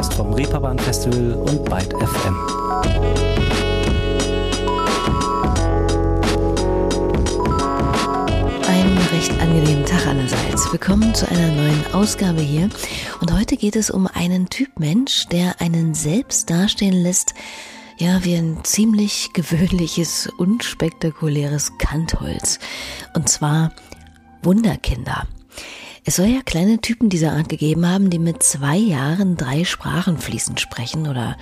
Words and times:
Podcast 0.00 0.14
vom 0.14 0.32
Reeperbahn 0.32 0.78
Festival 0.78 1.34
und 1.34 1.62
Byte 1.66 1.92
FM. 1.92 2.34
Einen 8.66 8.98
recht 9.12 9.30
angenehmen 9.42 9.84
Tag 9.84 10.06
allerseits. 10.06 10.72
Willkommen 10.72 11.14
zu 11.14 11.28
einer 11.30 11.48
neuen 11.48 11.84
Ausgabe 11.92 12.40
hier. 12.40 12.70
Und 13.20 13.30
heute 13.34 13.58
geht 13.58 13.76
es 13.76 13.90
um 13.90 14.06
einen 14.06 14.48
Typ 14.48 14.78
Mensch, 14.78 15.26
der 15.26 15.60
einen 15.60 15.92
selbst 15.92 16.48
dastehen 16.48 16.94
lässt, 16.94 17.34
ja, 17.98 18.24
wie 18.24 18.36
ein 18.36 18.60
ziemlich 18.62 19.34
gewöhnliches, 19.34 20.30
unspektakuläres 20.38 21.76
Kantholz. 21.76 22.58
Und 23.14 23.28
zwar 23.28 23.72
Wunderkinder. 24.42 25.26
Es 26.10 26.16
soll 26.16 26.26
ja 26.26 26.42
kleine 26.42 26.80
Typen 26.80 27.08
dieser 27.08 27.34
Art 27.34 27.48
gegeben 27.48 27.86
haben, 27.86 28.10
die 28.10 28.18
mit 28.18 28.42
zwei 28.42 28.76
Jahren 28.76 29.36
drei 29.36 29.62
Sprachen 29.62 30.18
fließend 30.18 30.58
sprechen 30.58 31.06
oder 31.06 31.36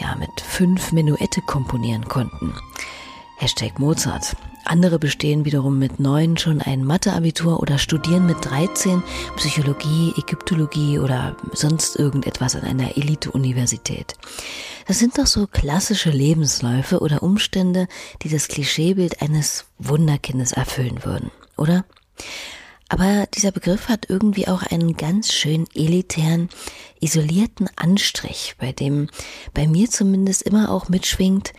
ja 0.00 0.16
mit 0.16 0.40
fünf 0.40 0.90
Menuette 0.90 1.40
komponieren 1.40 2.08
konnten. 2.08 2.52
Hashtag 3.36 3.78
Mozart. 3.78 4.34
Andere 4.64 4.98
bestehen 4.98 5.44
wiederum 5.44 5.78
mit 5.78 6.00
neun 6.00 6.36
schon 6.36 6.60
ein 6.60 6.84
Matheabitur 6.84 7.60
oder 7.60 7.78
studieren 7.78 8.26
mit 8.26 8.44
13 8.44 9.04
Psychologie, 9.36 10.12
Ägyptologie 10.18 10.98
oder 10.98 11.36
sonst 11.52 11.94
irgendetwas 11.94 12.56
an 12.56 12.62
einer 12.62 12.96
Elite-Universität. 12.96 14.16
Das 14.88 14.98
sind 14.98 15.16
doch 15.16 15.28
so 15.28 15.46
klassische 15.46 16.10
Lebensläufe 16.10 16.98
oder 16.98 17.22
Umstände, 17.22 17.86
die 18.22 18.30
das 18.30 18.48
Klischeebild 18.48 19.22
eines 19.22 19.66
Wunderkindes 19.78 20.50
erfüllen 20.50 21.04
würden, 21.04 21.30
oder? 21.56 21.84
Aber 22.88 23.26
dieser 23.34 23.52
Begriff 23.52 23.88
hat 23.88 24.08
irgendwie 24.08 24.48
auch 24.48 24.62
einen 24.62 24.96
ganz 24.96 25.32
schön 25.32 25.66
elitären, 25.74 26.48
isolierten 27.00 27.68
Anstrich, 27.76 28.54
bei 28.58 28.72
dem 28.72 29.08
bei 29.52 29.66
mir 29.66 29.90
zumindest 29.90 30.42
immer 30.42 30.70
auch 30.70 30.88
mitschwingt, 30.88 31.52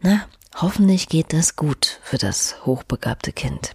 na, 0.00 0.26
hoffentlich 0.54 1.08
geht 1.08 1.32
das 1.32 1.56
gut 1.56 2.00
für 2.02 2.18
das 2.18 2.66
hochbegabte 2.66 3.32
Kind. 3.32 3.74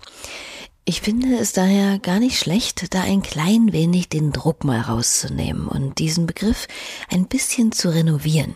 Ich 0.86 1.00
finde 1.00 1.38
es 1.38 1.54
daher 1.54 1.98
gar 1.98 2.20
nicht 2.20 2.38
schlecht, 2.38 2.94
da 2.94 3.02
ein 3.04 3.22
klein 3.22 3.72
wenig 3.72 4.10
den 4.10 4.34
Druck 4.34 4.66
mal 4.66 4.82
rauszunehmen 4.82 5.70
und 5.70 5.98
diesen 5.98 6.28
Begriff 6.28 6.68
ein 7.10 7.28
bisschen 7.28 7.72
zu 7.72 7.90
renovieren. 7.90 8.56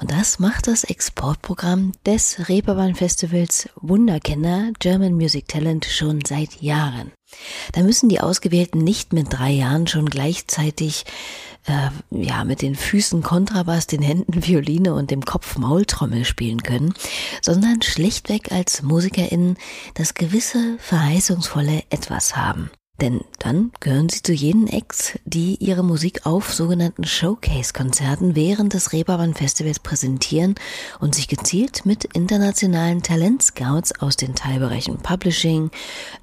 Und 0.00 0.10
das 0.10 0.38
macht 0.38 0.68
das 0.68 0.84
Exportprogramm 0.84 1.92
des 2.06 2.48
Reeperbahn 2.48 2.94
Festivals 2.94 3.68
Wunderkinder 3.76 4.72
German 4.78 5.12
Music 5.12 5.48
Talent 5.48 5.84
schon 5.84 6.24
seit 6.24 6.62
Jahren. 6.62 7.12
Da 7.72 7.82
müssen 7.82 8.08
die 8.08 8.20
Ausgewählten 8.20 8.78
nicht 8.78 9.12
mit 9.12 9.32
drei 9.32 9.50
Jahren 9.50 9.86
schon 9.86 10.06
gleichzeitig 10.06 11.04
äh, 11.66 11.90
ja 12.10 12.44
mit 12.44 12.62
den 12.62 12.74
Füßen 12.74 13.22
Kontrabass, 13.22 13.86
den 13.86 14.02
Händen 14.02 14.46
Violine 14.46 14.94
und 14.94 15.10
dem 15.10 15.24
Kopf 15.24 15.56
Maultrommel 15.56 16.24
spielen 16.24 16.62
können, 16.62 16.94
sondern 17.42 17.82
schlichtweg 17.82 18.52
als 18.52 18.82
MusikerInnen 18.82 19.56
das 19.94 20.14
gewisse 20.14 20.76
verheißungsvolle 20.78 21.82
Etwas 21.90 22.36
haben. 22.36 22.70
Denn 23.00 23.20
dann 23.38 23.72
gehören 23.80 24.08
sie 24.08 24.22
zu 24.22 24.32
jenen 24.32 24.68
Acts, 24.68 25.18
die 25.24 25.56
ihre 25.56 25.84
Musik 25.84 26.24
auf 26.24 26.54
sogenannten 26.54 27.04
Showcase-Konzerten 27.04 28.34
während 28.34 28.72
des 28.72 28.92
Reeperbahn 28.92 29.34
Festivals 29.34 29.80
präsentieren 29.80 30.54
und 30.98 31.14
sich 31.14 31.28
gezielt 31.28 31.84
mit 31.84 32.04
internationalen 32.04 33.02
Talentscouts 33.02 34.00
aus 34.00 34.16
den 34.16 34.34
Teilbereichen 34.34 34.96
Publishing, 34.98 35.70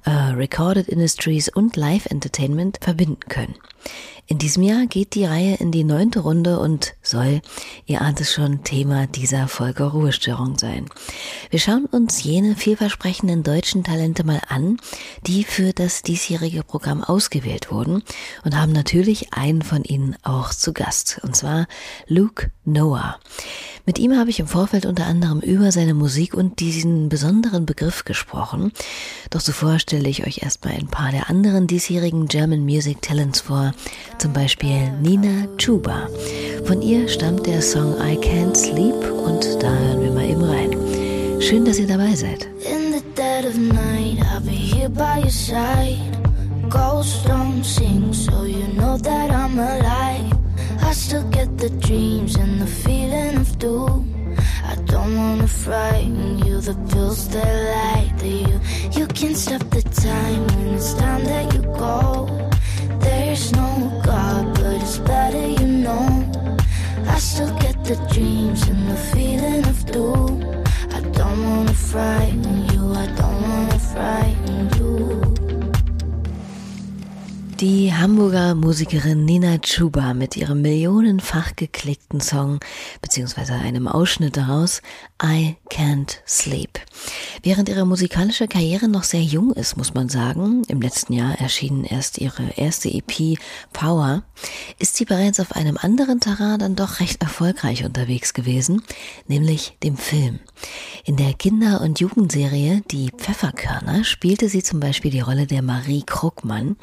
äh, 0.04 0.10
Recorded 0.10 0.88
Industries 0.88 1.48
und 1.48 1.76
Live 1.76 2.06
Entertainment 2.06 2.78
verbinden 2.80 3.20
können. 3.28 3.54
In 4.26 4.38
diesem 4.38 4.62
Jahr 4.62 4.86
geht 4.86 5.14
die 5.14 5.26
Reihe 5.26 5.56
in 5.56 5.70
die 5.70 5.84
neunte 5.84 6.20
Runde 6.20 6.58
und 6.58 6.94
soll, 7.02 7.42
ihr 7.84 8.00
ahnt 8.00 8.22
es 8.22 8.32
schon, 8.32 8.64
Thema 8.64 9.06
dieser 9.06 9.48
Folge 9.48 9.84
Ruhestörung 9.84 10.56
sein. 10.56 10.86
Wir 11.50 11.58
schauen 11.58 11.84
uns 11.84 12.22
jene 12.22 12.56
vielversprechenden 12.56 13.42
deutschen 13.42 13.84
Talente 13.84 14.24
mal 14.24 14.40
an, 14.48 14.78
die 15.26 15.44
für 15.44 15.74
das 15.74 16.02
diesjährige 16.02 16.62
Programm 16.62 17.04
ausgewählt 17.04 17.70
wurden 17.70 18.02
und 18.44 18.56
haben 18.56 18.72
natürlich 18.72 19.34
einen 19.34 19.60
von 19.60 19.84
ihnen 19.84 20.16
auch 20.22 20.54
zu 20.54 20.72
Gast, 20.72 21.20
und 21.22 21.36
zwar 21.36 21.66
Luke 22.06 22.50
Noah. 22.64 23.18
Mit 23.84 23.98
ihm 23.98 24.16
habe 24.16 24.30
ich 24.30 24.40
im 24.40 24.46
Vorfeld 24.46 24.86
unter 24.86 25.04
anderem 25.04 25.40
über 25.40 25.70
seine 25.70 25.92
Musik 25.92 26.32
und 26.32 26.60
diesen 26.60 27.10
besonderen 27.10 27.66
Begriff 27.66 28.06
gesprochen. 28.06 28.72
Doch 29.28 29.42
zuvor 29.42 29.78
stelle 29.78 30.08
ich 30.08 30.26
euch 30.26 30.42
erstmal 30.42 30.72
ein 30.72 30.88
paar 30.88 31.10
der 31.10 31.28
anderen 31.28 31.66
diesjährigen 31.66 32.26
German 32.26 32.64
Music 32.64 33.02
Talents 33.02 33.42
vor, 33.42 33.73
zum 34.18 34.32
Beispiel 34.32 34.90
Nina 35.02 35.46
Chuba. 35.58 36.08
Von 36.64 36.80
ihr 36.82 37.08
stammt 37.08 37.46
der 37.46 37.60
Song 37.60 37.94
I 38.00 38.16
Can't 38.16 38.54
Sleep 38.56 38.94
und 38.94 39.44
da 39.62 39.70
hören 39.70 40.02
wir 40.02 40.10
mal 40.12 40.28
eben 40.28 40.42
rein. 40.44 40.70
Schön, 41.40 41.64
dass 41.64 41.78
ihr 41.78 41.86
dabei 41.86 42.14
seid. 42.14 42.46
In 42.64 42.92
the 42.92 43.02
dead 43.14 43.44
of 43.44 43.56
night, 43.56 44.18
I'll 44.32 44.40
be 44.40 44.52
here 44.52 44.88
by 44.88 45.20
your 45.20 45.30
side. 45.30 45.98
Ghosts 46.70 47.22
don't 47.24 47.62
sing, 47.62 48.12
so 48.12 48.44
you 48.44 48.66
know 48.74 48.96
that 48.96 49.30
I'm 49.30 49.58
alive. 49.58 50.32
I 50.82 50.92
still 50.94 51.24
get 51.30 51.58
the 51.58 51.70
dreams 51.86 52.36
and 52.36 52.60
the 52.60 52.66
feeling 52.66 53.36
of 53.36 53.58
doom. 53.58 54.14
I 54.64 54.76
don't 54.86 55.16
wanna 55.16 55.46
frighten 55.46 56.38
you, 56.38 56.60
the 56.60 56.74
pills 56.90 57.28
that 57.28 57.44
lie 57.44 58.12
to 58.18 58.26
you. 58.26 58.60
You 58.92 59.06
can 59.08 59.34
stop 59.34 59.60
the 59.70 59.82
time 59.82 60.46
when 60.46 60.74
it's 60.74 60.94
time 60.94 61.24
that 61.24 61.52
you 61.52 61.62
go. 61.62 62.28
There's 63.34 63.50
no 63.50 64.00
God, 64.04 64.54
but 64.54 64.80
it's 64.80 64.98
better 64.98 65.44
you 65.44 65.66
know. 65.66 66.06
I 67.08 67.18
still 67.18 67.52
get 67.58 67.82
the 67.82 67.96
dreams 68.12 68.62
and 68.68 68.88
the 68.88 68.94
feeling 68.94 69.66
of 69.66 69.84
doom. 69.86 70.62
I 70.92 71.00
don't 71.00 71.42
wanna 71.42 71.74
frighten 71.74 72.64
you, 72.70 72.92
I 72.94 73.06
don't 73.06 73.42
wanna 73.42 73.78
frighten 73.80 74.68
you. 74.68 74.73
Die 77.64 77.94
Hamburger 77.94 78.54
Musikerin 78.54 79.24
Nina 79.24 79.56
Chuba 79.56 80.12
mit 80.12 80.36
ihrem 80.36 80.60
millionenfach 80.60 81.56
geklickten 81.56 82.20
Song 82.20 82.60
beziehungsweise 83.00 83.54
einem 83.54 83.88
Ausschnitt 83.88 84.36
daraus 84.36 84.82
I 85.22 85.56
Can't 85.70 86.18
Sleep. 86.26 86.78
Während 87.42 87.70
ihre 87.70 87.86
musikalische 87.86 88.48
Karriere 88.48 88.86
noch 88.88 89.04
sehr 89.04 89.22
jung 89.22 89.50
ist, 89.52 89.78
muss 89.78 89.94
man 89.94 90.10
sagen, 90.10 90.64
im 90.68 90.82
letzten 90.82 91.14
Jahr 91.14 91.40
erschien 91.40 91.84
erst 91.84 92.18
ihre 92.18 92.50
erste 92.56 92.90
EP 92.90 93.38
Power, 93.72 94.24
ist 94.78 94.96
sie 94.96 95.06
bereits 95.06 95.40
auf 95.40 95.52
einem 95.52 95.78
anderen 95.78 96.20
Terrain 96.20 96.58
dann 96.58 96.76
doch 96.76 97.00
recht 97.00 97.22
erfolgreich 97.22 97.86
unterwegs 97.86 98.34
gewesen, 98.34 98.82
nämlich 99.26 99.78
dem 99.82 99.96
Film. 99.96 100.38
In 101.04 101.16
der 101.16 101.32
Kinder- 101.32 101.80
und 101.80 102.00
Jugendserie 102.00 102.82
Die 102.90 103.10
Pfefferkörner 103.10 104.04
spielte 104.04 104.50
sie 104.50 104.62
zum 104.62 104.80
Beispiel 104.80 105.10
die 105.10 105.20
Rolle 105.20 105.46
der 105.46 105.62
Marie 105.62 106.02
Kruckmann. 106.04 106.76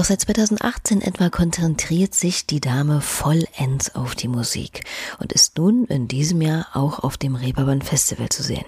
Doch 0.00 0.06
seit 0.06 0.22
2018 0.22 1.02
etwa 1.02 1.28
konzentriert 1.28 2.14
sich 2.14 2.46
die 2.46 2.62
Dame 2.62 3.02
vollends 3.02 3.94
auf 3.94 4.14
die 4.14 4.28
Musik 4.28 4.82
und 5.18 5.30
ist 5.30 5.58
nun 5.58 5.84
in 5.84 6.08
diesem 6.08 6.40
Jahr 6.40 6.68
auch 6.72 7.00
auf 7.00 7.18
dem 7.18 7.34
Reeperbahn 7.34 7.82
Festival 7.82 8.30
zu 8.30 8.42
sehen. 8.42 8.64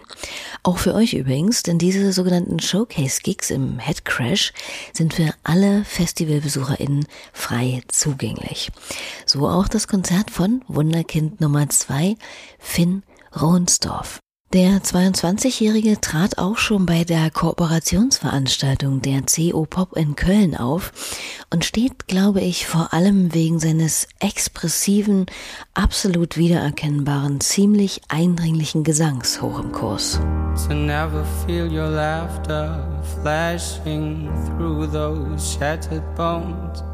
Auch 0.62 0.76
für 0.76 0.92
euch 0.92 1.14
übrigens, 1.14 1.62
denn 1.62 1.78
diese 1.78 2.12
sogenannten 2.12 2.60
Showcase-Gigs 2.60 3.50
im 3.50 3.78
Head 3.78 4.04
Crash 4.04 4.52
sind 4.92 5.14
für 5.14 5.32
alle 5.42 5.86
FestivalbesucherInnen 5.86 7.06
frei 7.32 7.80
zugänglich. 7.88 8.70
So 9.24 9.48
auch 9.48 9.68
das 9.68 9.88
Konzert 9.88 10.30
von 10.30 10.62
Wunderkind 10.68 11.40
Nummer 11.40 11.66
2, 11.66 12.14
Finn 12.58 13.04
Rohnsdorf. 13.40 14.20
Der 14.52 14.82
22-Jährige 14.82 15.98
trat 16.02 16.36
auch 16.36 16.58
schon 16.58 16.84
bei 16.84 17.04
der 17.04 17.30
Kooperationsveranstaltung 17.30 19.00
der 19.00 19.22
CO 19.22 19.64
Pop 19.64 19.96
in 19.96 20.14
Köln 20.14 20.54
auf 20.54 20.92
und 21.48 21.64
steht, 21.64 22.06
glaube 22.06 22.42
ich, 22.42 22.66
vor 22.66 22.92
allem 22.92 23.32
wegen 23.32 23.58
seines 23.60 24.08
expressiven, 24.20 25.24
absolut 25.72 26.36
wiedererkennbaren, 26.36 27.40
ziemlich 27.40 28.02
eindringlichen 28.08 28.84
Gesangs 28.84 29.40
hoch 29.40 29.58
im 29.58 29.72
Kurs. 29.72 30.20
To 30.68 30.74
never 30.74 31.24
feel 31.46 31.72
your 31.72 31.88
laughter 31.88 33.02
flashing 33.22 34.28
through 34.44 34.86
those 34.86 35.56
shattered 35.56 36.04
bones. 36.14 36.84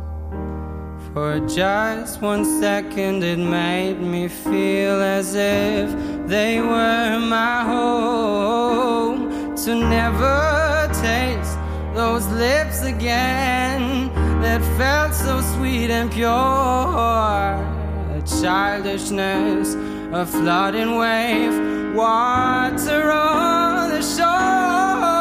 For 1.18 1.40
just 1.48 2.22
one 2.22 2.44
second, 2.60 3.24
it 3.24 3.40
made 3.40 3.98
me 4.00 4.28
feel 4.28 5.02
as 5.02 5.34
if 5.34 5.90
they 6.28 6.60
were 6.60 7.18
my 7.18 7.64
home. 7.64 9.56
To 9.64 9.74
never 9.74 10.88
taste 11.02 11.58
those 11.92 12.24
lips 12.28 12.82
again 12.82 14.14
that 14.42 14.62
felt 14.78 15.12
so 15.12 15.40
sweet 15.56 15.90
and 15.90 16.08
pure. 16.08 16.30
A 16.30 18.22
childishness, 18.40 19.74
a 20.12 20.24
flooding 20.24 20.94
wave, 20.98 21.96
water 21.96 23.10
on 23.10 23.90
the 23.90 24.02
shore. 24.02 25.17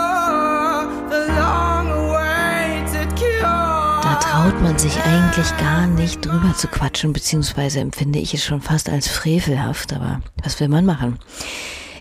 Traut 4.38 4.62
man 4.62 4.78
sich 4.78 4.96
eigentlich 5.00 5.58
gar 5.58 5.88
nicht 5.88 6.24
drüber 6.24 6.54
zu 6.56 6.68
quatschen, 6.68 7.12
beziehungsweise 7.12 7.80
empfinde 7.80 8.20
ich 8.20 8.36
es 8.36 8.46
schon 8.46 8.62
fast 8.62 8.88
als 8.88 9.08
frevelhaft, 9.08 9.94
aber 9.94 10.22
was 10.44 10.60
will 10.60 10.68
man 10.68 10.86
machen? 10.86 11.18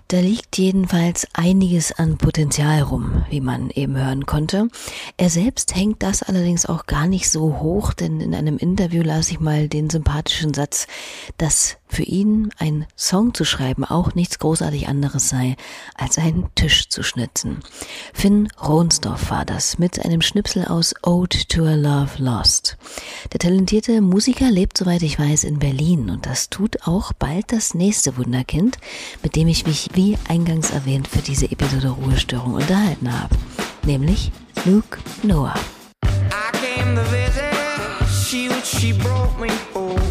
Da 0.09 0.21
liegt 0.21 0.59
jedenfalls 0.59 1.27
einiges 1.33 1.93
an 1.93 2.19
Potenzial 2.19 2.83
rum, 2.83 3.25
wie 3.31 3.41
man 3.41 3.71
eben 3.71 3.97
hören 3.97 4.27
konnte. 4.27 4.69
Er 5.17 5.31
selbst 5.31 5.75
hängt 5.75 6.03
das 6.03 6.23
allerdings 6.23 6.67
auch 6.67 6.85
gar 6.85 7.06
nicht 7.06 7.31
so 7.31 7.59
hoch, 7.59 7.94
denn 7.94 8.21
in 8.21 8.35
einem 8.35 8.59
Interview 8.59 9.03
las 9.03 9.31
ich 9.31 9.41
mal 9.41 9.69
den 9.69 9.89
sympathischen 9.89 10.53
Satz, 10.53 10.89
dass 11.39 11.79
für 11.88 12.03
ihn 12.03 12.50
ein 12.59 12.87
Song 12.97 13.35
zu 13.35 13.44
schreiben 13.44 13.85
auch 13.85 14.15
nichts 14.15 14.38
großartig 14.38 14.88
anderes 14.88 15.29
sei, 15.29 15.56
als 15.94 16.19
einen 16.19 16.49
Tisch 16.55 16.88
zu 16.88 17.03
schnitzen. 17.03 17.61
Finn 18.12 18.49
Ronsdorf 18.62 19.31
war 19.31 19.44
das 19.44 19.79
mit 19.79 20.05
einem 20.05 20.23
Schnipsel 20.23 20.65
aus 20.65 20.94
Ode 21.03 21.47
to 21.49 21.65
a 21.65 21.75
Love 21.75 22.11
Lost. 22.19 22.77
Der 23.33 23.41
talentierte 23.41 24.00
Musiker 24.00 24.50
lebt, 24.50 24.79
soweit 24.79 25.03
ich 25.03 25.19
weiß, 25.19 25.44
in 25.44 25.59
Berlin 25.59 26.11
und 26.11 26.27
das 26.27 26.50
tut 26.50 26.87
auch 26.87 27.12
bald 27.12 27.53
das 27.53 27.75
nächste 27.75 28.17
Wunderkind, 28.17 28.79
mit 29.23 29.37
dem 29.37 29.49
ich 29.49 29.67
mich, 29.67 29.91
wie 29.94 30.19
eingangs 30.29 30.71
erwähnt, 30.71 31.09
für 31.09 31.23
diese 31.23 31.50
Episode 31.50 31.89
Ruhestörung 31.89 32.55
unterhalten 32.55 33.12
habe, 33.12 33.35
nämlich 33.85 34.32
Luke 34.65 34.99
Noah. 35.23 35.55
She, 38.67 38.93
brought 38.93 39.39
me 39.39 39.47
die 39.47 40.06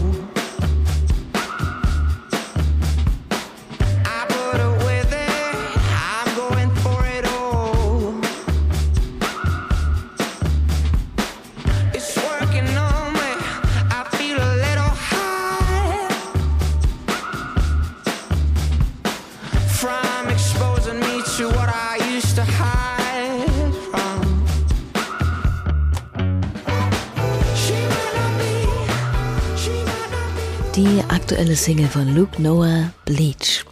aktuelle 31.56 31.58
Single 31.58 31.88
von 31.88 32.16
Luke 32.16 32.42
Noah, 32.42 32.92
Bleach. 33.06 33.64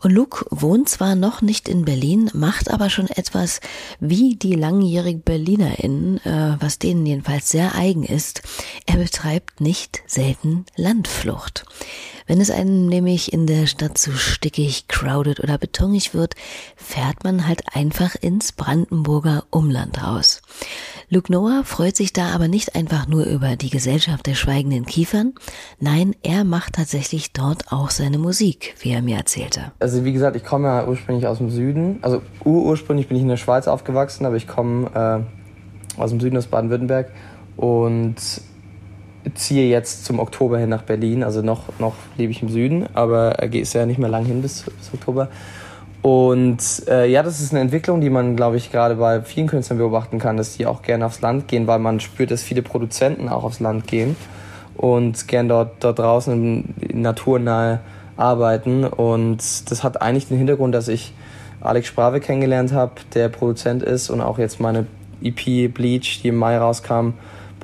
Und 0.00 0.12
Luke 0.12 0.46
wohnt 0.50 0.88
zwar 0.88 1.14
noch 1.14 1.42
nicht 1.42 1.68
in 1.68 1.84
Berlin, 1.84 2.30
macht 2.32 2.70
aber 2.70 2.88
schon 2.88 3.08
etwas 3.08 3.60
wie 4.00 4.36
die 4.36 4.54
langjährigen 4.54 5.22
BerlinerInnen, 5.22 6.18
äh, 6.24 6.56
was 6.60 6.78
denen 6.78 7.04
jedenfalls 7.04 7.50
sehr 7.50 7.74
eigen 7.74 8.04
ist. 8.04 8.42
Er 8.86 8.96
betreibt 8.96 9.60
nicht 9.60 10.02
selten 10.06 10.64
Landflucht. 10.76 11.64
Wenn 12.28 12.42
es 12.42 12.50
einem 12.50 12.86
nämlich 12.86 13.32
in 13.32 13.46
der 13.46 13.66
Stadt 13.66 13.96
zu 13.96 14.12
stickig, 14.12 14.86
crowded 14.86 15.40
oder 15.40 15.56
betonig 15.56 16.12
wird, 16.12 16.34
fährt 16.76 17.24
man 17.24 17.48
halt 17.48 17.62
einfach 17.74 18.14
ins 18.16 18.52
Brandenburger 18.52 19.44
Umland 19.48 20.04
raus. 20.04 20.42
Luke 21.08 21.32
Noah 21.32 21.64
freut 21.64 21.96
sich 21.96 22.12
da 22.12 22.34
aber 22.34 22.46
nicht 22.46 22.74
einfach 22.76 23.08
nur 23.08 23.24
über 23.24 23.56
die 23.56 23.70
Gesellschaft 23.70 24.26
der 24.26 24.34
schweigenden 24.34 24.84
Kiefern. 24.84 25.32
Nein, 25.80 26.14
er 26.22 26.44
macht 26.44 26.74
tatsächlich 26.74 27.32
dort 27.32 27.72
auch 27.72 27.88
seine 27.88 28.18
Musik, 28.18 28.74
wie 28.80 28.90
er 28.90 29.00
mir 29.00 29.16
erzählte. 29.16 29.72
Also 29.78 30.04
wie 30.04 30.12
gesagt, 30.12 30.36
ich 30.36 30.44
komme 30.44 30.68
ja 30.68 30.86
ursprünglich 30.86 31.26
aus 31.26 31.38
dem 31.38 31.48
Süden. 31.48 31.98
Also 32.02 32.20
ursprünglich 32.44 33.08
bin 33.08 33.16
ich 33.16 33.22
in 33.22 33.30
der 33.30 33.38
Schweiz 33.38 33.66
aufgewachsen, 33.66 34.26
aber 34.26 34.36
ich 34.36 34.46
komme 34.46 35.24
äh, 35.96 35.98
aus 35.98 36.10
dem 36.10 36.20
Süden, 36.20 36.36
aus 36.36 36.46
Baden-Württemberg. 36.46 37.10
Und 37.56 38.16
ziehe 39.34 39.68
jetzt 39.68 40.04
zum 40.04 40.18
Oktober 40.18 40.58
hin 40.58 40.68
nach 40.68 40.82
Berlin. 40.82 41.22
Also 41.22 41.42
noch, 41.42 41.64
noch 41.78 41.94
lebe 42.16 42.32
ich 42.32 42.42
im 42.42 42.48
Süden, 42.48 42.86
aber 42.94 43.42
ist 43.52 43.74
ja 43.74 43.86
nicht 43.86 43.98
mehr 43.98 44.08
lang 44.08 44.24
hin 44.24 44.42
bis, 44.42 44.62
bis 44.62 44.94
Oktober. 44.94 45.28
Und 46.02 46.58
äh, 46.88 47.10
ja, 47.10 47.22
das 47.22 47.40
ist 47.40 47.52
eine 47.52 47.60
Entwicklung, 47.60 48.00
die 48.00 48.10
man, 48.10 48.36
glaube 48.36 48.56
ich, 48.56 48.70
gerade 48.70 48.94
bei 48.96 49.20
vielen 49.22 49.48
Künstlern 49.48 49.78
beobachten 49.78 50.18
kann, 50.18 50.36
dass 50.36 50.56
die 50.56 50.66
auch 50.66 50.82
gerne 50.82 51.06
aufs 51.06 51.20
Land 51.20 51.48
gehen, 51.48 51.66
weil 51.66 51.80
man 51.80 52.00
spürt, 52.00 52.30
dass 52.30 52.42
viele 52.42 52.62
Produzenten 52.62 53.28
auch 53.28 53.44
aufs 53.44 53.60
Land 53.60 53.86
gehen 53.86 54.16
und 54.76 55.26
gern 55.26 55.48
dort, 55.48 55.72
dort 55.80 55.98
draußen 55.98 56.74
naturnahe 56.92 57.80
arbeiten. 58.16 58.84
Und 58.84 59.70
das 59.70 59.82
hat 59.82 60.00
eigentlich 60.00 60.28
den 60.28 60.38
Hintergrund, 60.38 60.74
dass 60.74 60.88
ich 60.88 61.12
Alex 61.60 61.88
Sprave 61.88 62.20
kennengelernt 62.20 62.72
habe, 62.72 62.92
der 63.14 63.28
Produzent 63.28 63.82
ist 63.82 64.08
und 64.10 64.20
auch 64.20 64.38
jetzt 64.38 64.60
meine 64.60 64.86
EP 65.20 65.72
Bleach, 65.72 66.20
die 66.22 66.28
im 66.28 66.36
Mai 66.36 66.56
rauskam, 66.58 67.14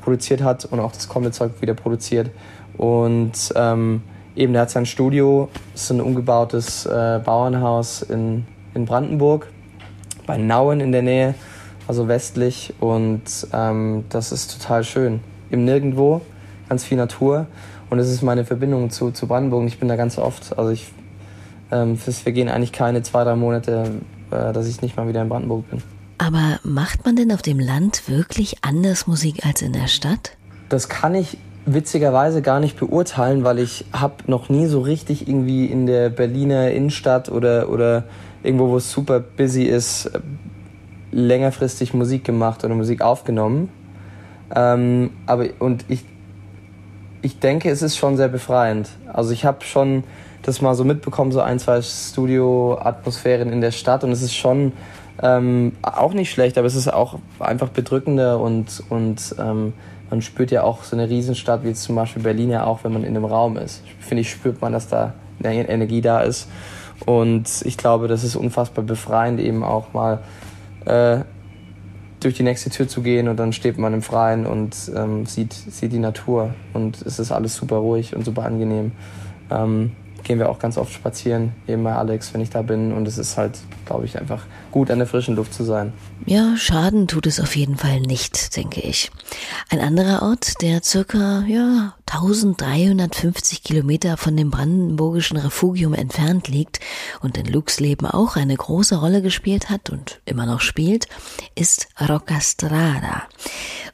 produziert 0.05 0.43
hat 0.43 0.67
und 0.67 0.79
auch 0.79 0.93
das 0.93 1.09
kommende 1.09 1.33
Zeug 1.33 1.53
wieder 1.61 1.75
produziert. 1.75 2.31
Und 2.77 3.53
ähm, 3.57 4.03
eben, 4.37 4.53
der 4.53 4.63
hat 4.63 4.71
sein 4.71 4.87
Studio, 4.87 5.49
ist 5.75 5.91
ein 5.91 6.01
umgebautes 6.01 6.87
äh, 6.87 7.21
Bauernhaus 7.25 8.03
in, 8.03 8.45
in 8.75 8.85
Brandenburg, 8.85 9.49
bei 10.27 10.37
Nauen 10.37 10.81
in 10.81 10.93
der 10.93 11.03
Nähe, 11.03 11.35
also 11.89 12.07
westlich. 12.09 12.75
Und 12.81 13.23
ähm, 13.53 14.05
das 14.11 14.31
ist 14.31 14.61
total 14.61 14.85
schön. 14.85 15.21
Im 15.51 15.65
Nirgendwo, 15.65 16.21
ganz 16.69 16.85
viel 16.85 16.99
Natur. 16.99 17.47
Und 17.91 17.99
das 17.99 18.09
ist 18.09 18.23
meine 18.23 18.45
Verbindung 18.45 18.91
zu, 18.91 19.11
zu 19.11 19.27
Brandenburg. 19.27 19.67
Ich 19.67 19.79
bin 19.79 19.89
da 19.89 19.97
ganz 19.97 20.19
oft. 20.19 20.59
Also 20.59 20.71
ich, 20.71 20.93
ähm, 21.71 21.99
wir 22.25 22.33
gehen 22.33 22.49
eigentlich 22.49 22.73
keine 22.73 23.03
zwei, 23.03 23.25
drei 23.25 23.37
Monate, 23.37 23.91
äh, 24.31 24.53
dass 24.53 24.67
ich 24.67 24.83
nicht 24.83 24.97
mal 24.97 25.09
wieder 25.09 25.23
in 25.23 25.29
Brandenburg 25.29 25.71
bin. 25.71 25.94
Aber 26.25 26.59
macht 26.63 27.05
man 27.05 27.17
denn 27.17 27.31
auf 27.33 27.43
dem 27.43 27.61
Land 27.61 28.09
wirklich 28.09 28.57
anders 28.63 29.07
Musik 29.07 29.45
als 29.45 29.61
in 29.61 29.75
der 29.75 29.89
Stadt? 29.89 30.39
Das 30.71 30.89
kann 30.89 31.15
ich 31.15 31.37
witzigerweise 31.67 32.41
gar 32.41 32.61
nicht 32.61 32.79
beurteilen, 32.79 33.45
weil 33.45 33.59
ich 33.59 33.85
habe 33.93 34.15
noch 34.27 34.49
nie 34.49 34.65
so 34.65 34.81
richtig 34.81 35.29
irgendwie 35.29 35.67
in 35.67 35.85
der 35.85 36.09
Berliner 36.09 36.71
Innenstadt 36.71 37.29
oder, 37.29 37.69
oder 37.69 38.05
irgendwo, 38.43 38.71
wo 38.71 38.79
es 38.79 38.91
super 38.91 39.21
busy 39.21 39.65
ist, 39.65 40.13
längerfristig 41.13 41.93
Musik 41.93 42.25
gemacht 42.25 42.65
oder 42.65 42.75
Musik 42.75 43.03
aufgenommen. 43.03 43.69
Ähm, 44.55 45.11
aber 45.27 45.49
und 45.59 45.85
ich, 45.89 46.07
ich 47.21 47.39
denke, 47.39 47.69
es 47.69 47.83
ist 47.83 47.99
schon 47.99 48.17
sehr 48.17 48.29
befreiend. 48.29 48.89
Also 49.13 49.33
ich 49.33 49.45
habe 49.45 49.63
schon 49.63 50.05
das 50.41 50.63
mal 50.63 50.75
so 50.75 50.85
mitbekommen, 50.85 51.33
so 51.33 51.43
ein, 51.43 51.59
zwei 51.59 51.83
Studio-Atmosphären 51.83 53.53
in 53.53 53.61
der 53.61 53.73
Stadt 53.73 54.05
und 54.05 54.13
es 54.13 54.23
ist 54.23 54.35
schon 54.35 54.73
ähm, 55.23 55.73
auch 55.83 56.13
nicht 56.13 56.31
schlecht, 56.31 56.59
aber 56.59 56.67
es 56.67 56.75
ist 56.75 56.93
auch 56.93 57.19
einfach 57.39 57.69
bedrückender 57.69 58.41
und, 58.41 58.83
und 58.89 59.35
ähm, 59.39 59.73
man 60.11 60.23
spürt 60.23 60.51
ja 60.51 60.63
auch 60.63 60.83
so 60.83 60.97
eine 60.97 61.09
Riesenstadt 61.09 61.65
wie 61.65 61.73
zum 61.73 61.97
Beispiel 61.97 62.23
Berlin 62.23 62.51
ja 62.51 62.65
auch, 62.65 62.85
wenn 62.85 62.93
man 62.93 63.05
in 63.05 63.17
einem 63.17 63.25
Raum 63.25 63.57
ist. 63.57 63.83
Finde 64.01 64.23
ich, 64.23 64.31
spürt 64.31 64.61
man, 64.61 64.73
dass 64.73 64.89
da 64.89 65.15
eine 65.43 65.69
Energie 65.69 66.01
da 66.01 66.21
ist. 66.21 66.49
Und 67.07 67.49
ich 67.65 67.77
glaube, 67.77 68.09
das 68.09 68.25
ist 68.25 68.37
unfassbar 68.37 68.85
befreiend, 68.85 69.41
eben 69.41 69.65
auch 69.65 69.93
mal 69.93 70.21
äh, 70.85 71.19
durch 72.21 72.35
die 72.35 72.43
nächste 72.43 72.71
Tür 72.71 72.89
zu 72.89 73.03
gehen 73.03 73.29
und 73.29 73.37
dann 73.37 73.53
steht 73.53 73.79
man 73.79 73.93
im 73.93 74.03
Freien 74.03 74.47
und 74.47 74.75
ähm, 74.97 75.27
sieht, 75.27 75.53
sieht 75.53 75.93
die 75.93 75.99
Natur 75.99 76.55
und 76.73 77.03
es 77.03 77.19
ist 77.19 77.33
alles 77.33 77.55
super 77.55 77.77
ruhig 77.77 78.17
und 78.17 78.25
super 78.25 78.45
angenehm. 78.45 78.93
Ähm, 79.51 79.93
gehen 80.25 80.39
wir 80.39 80.49
auch 80.49 80.59
ganz 80.59 80.77
oft 80.77 80.93
spazieren, 80.93 81.53
eben 81.69 81.85
bei 81.85 81.95
Alex, 81.95 82.35
wenn 82.35 82.41
ich 82.41 82.51
da 82.51 82.63
bin. 82.63 82.93
Und 82.93 83.07
es 83.07 83.19
ist 83.19 83.37
halt, 83.37 83.59
glaube 83.87 84.07
ich, 84.07 84.19
einfach 84.19 84.43
gut, 84.71 84.91
an 84.91 84.99
der 84.99 85.07
frischen 85.07 85.37
Luft 85.37 85.55
zu 85.55 85.65
sein. 85.65 85.93
Ja, 86.27 86.57
Schaden 86.57 87.07
tut 87.07 87.27
es 87.27 87.39
auf 87.39 87.55
jeden 87.55 87.77
Fall 87.77 88.01
nicht, 88.01 88.57
denke 88.57 88.81
ich. 88.81 89.11
Ein 89.69 89.81
anderer 89.81 90.23
Ort, 90.23 90.63
der 90.63 90.83
circa, 90.83 91.45
ja, 91.47 91.95
1350 92.07 93.63
Kilometer 93.63 94.17
von 94.17 94.37
dem 94.37 94.51
brandenburgischen 94.51 95.37
Refugium 95.37 95.95
entfernt 95.95 96.49
liegt 96.49 96.81
und 97.21 97.37
in 97.37 97.47
Lux 97.47 97.81
Leben 97.81 98.07
auch 98.07 98.37
eine 98.37 98.57
große 98.57 98.97
Rolle 98.97 99.23
gespielt 99.23 99.71
hat 99.71 99.91
und 99.91 100.21
immer 100.25 100.47
noch 100.47 100.61
spielt, 100.61 101.09
ist 101.55 101.89
Roccastrada. 102.01 103.25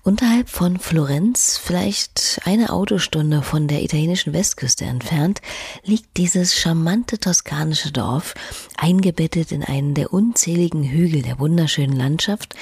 Unterhalb 0.03 0.49
von 0.49 0.79
Florenz, 0.79 1.61
vielleicht 1.63 2.41
eine 2.45 2.71
Autostunde 2.71 3.43
von 3.43 3.69
der 3.69 3.83
italienischen 3.83 4.33
Westküste 4.33 4.87
entfernt, 4.87 5.41
liegt 5.85 6.17
dieses 6.17 6.57
charmante 6.57 7.19
toskanische 7.19 7.93
Dorf, 7.93 8.35
eingebettet 8.77 9.53
in 9.53 9.63
einen 9.63 9.95
der 9.95 10.13
unzähligen 10.13 10.85
Hügel 10.85 11.23
der 11.23 11.39
wunderschönen 11.39 11.97
Landschaft 11.97 12.55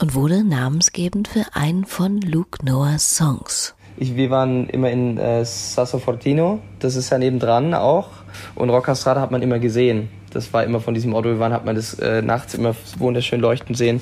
und 0.00 0.14
wurde 0.14 0.44
namensgebend 0.44 1.28
für 1.28 1.46
einen 1.54 1.86
von 1.86 2.20
Luke 2.20 2.64
Noahs 2.64 3.16
Songs. 3.16 3.74
Ich, 3.96 4.16
wir 4.16 4.30
waren 4.30 4.68
immer 4.68 4.90
in 4.90 5.18
äh, 5.18 5.44
Sasso 5.44 5.98
Fortino, 5.98 6.60
das 6.78 6.96
ist 6.96 7.10
ja 7.10 7.18
nebendran 7.18 7.74
auch. 7.74 8.08
Und 8.54 8.70
Roccastrada 8.70 9.20
hat 9.20 9.30
man 9.30 9.42
immer 9.42 9.58
gesehen. 9.58 10.08
Das 10.32 10.52
war 10.52 10.64
immer 10.64 10.80
von 10.80 10.94
diesem 10.94 11.14
Ort, 11.14 11.26
wo 11.26 11.28
wir 11.28 11.38
waren, 11.38 11.52
hat 11.52 11.64
man 11.64 11.76
das 11.76 11.94
äh, 11.98 12.22
nachts 12.22 12.54
immer 12.54 12.74
wunderschön 12.98 13.40
leuchten 13.40 13.74
sehen. 13.74 14.00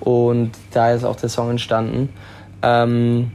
Und 0.00 0.50
da 0.72 0.92
ist 0.92 1.04
auch 1.04 1.16
der 1.16 1.28
Song 1.28 1.50
entstanden. 1.50 2.08
Ähm, 2.62 3.30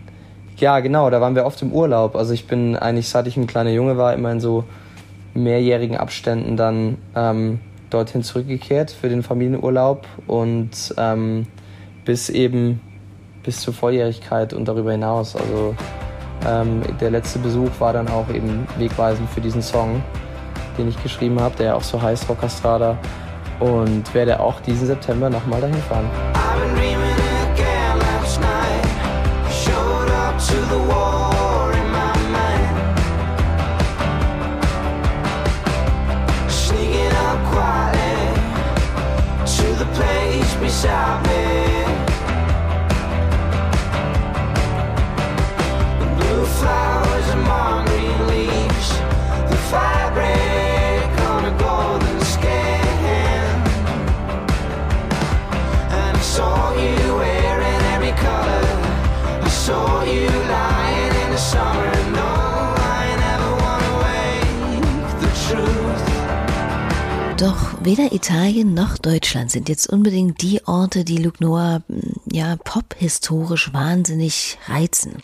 ja, 0.58 0.80
genau, 0.82 1.10
da 1.10 1.22
waren 1.22 1.36
wir 1.36 1.46
oft 1.46 1.62
im 1.62 1.72
Urlaub. 1.72 2.16
Also 2.16 2.34
ich 2.34 2.48
bin 2.48 2.76
eigentlich, 2.76 3.10
seit 3.10 3.28
ich 3.28 3.38
ein 3.38 3.48
kleiner 3.48 3.72
Junge 3.72 3.98
war, 3.98 4.14
immer 4.14 4.32
in 4.32 4.40
so 4.40 4.66
mehrjährigen 5.34 5.98
Abständen 5.98 6.58
dann 6.58 6.98
ähm, 7.16 7.60
dorthin 7.90 8.24
zurückgekehrt 8.24 8.92
für 8.92 9.10
den 9.10 9.24
Familienurlaub 9.24 10.06
und 10.28 10.94
ähm, 10.98 11.48
bis 12.06 12.30
eben 12.30 12.82
bis 13.44 13.62
zur 13.62 13.74
Volljährigkeit 13.74 14.54
und 14.54 14.68
darüber 14.68 14.92
hinaus. 14.92 15.36
Also 15.36 15.76
ähm, 16.48 16.82
der 17.00 17.12
letzte 17.12 17.40
Besuch 17.40 17.70
war 17.80 17.94
dann 17.94 18.08
auch 18.08 18.30
eben 18.30 18.68
wegweisend 18.78 19.30
für 19.30 19.42
diesen 19.42 19.62
Song, 19.62 20.02
den 20.78 20.90
ich 20.90 21.02
geschrieben 21.04 21.40
habe, 21.40 21.56
der 21.58 21.76
auch 21.76 21.84
so 21.84 22.02
heißt 22.02 22.28
Rockastrada 22.30 22.98
und 23.60 24.14
werde 24.14 24.40
auch 24.40 24.60
diesen 24.62 24.88
September 24.88 25.30
nochmal 25.30 25.62
dahin 25.62 25.78
fahren. 25.84 26.10
Weder 67.86 68.14
Italien 68.14 68.74
noch 68.74 68.98
Deutschland 68.98 69.52
sind 69.52 69.68
jetzt 69.68 69.88
unbedingt 69.88 70.42
die 70.42 70.66
Orte, 70.66 71.04
die 71.04 71.18
Luke 71.18 71.44
Noah 71.44 71.82
hm, 71.88 72.14
ja 72.32 72.56
pop-historisch 72.64 73.74
wahnsinnig 73.74 74.58
reizen. 74.68 75.18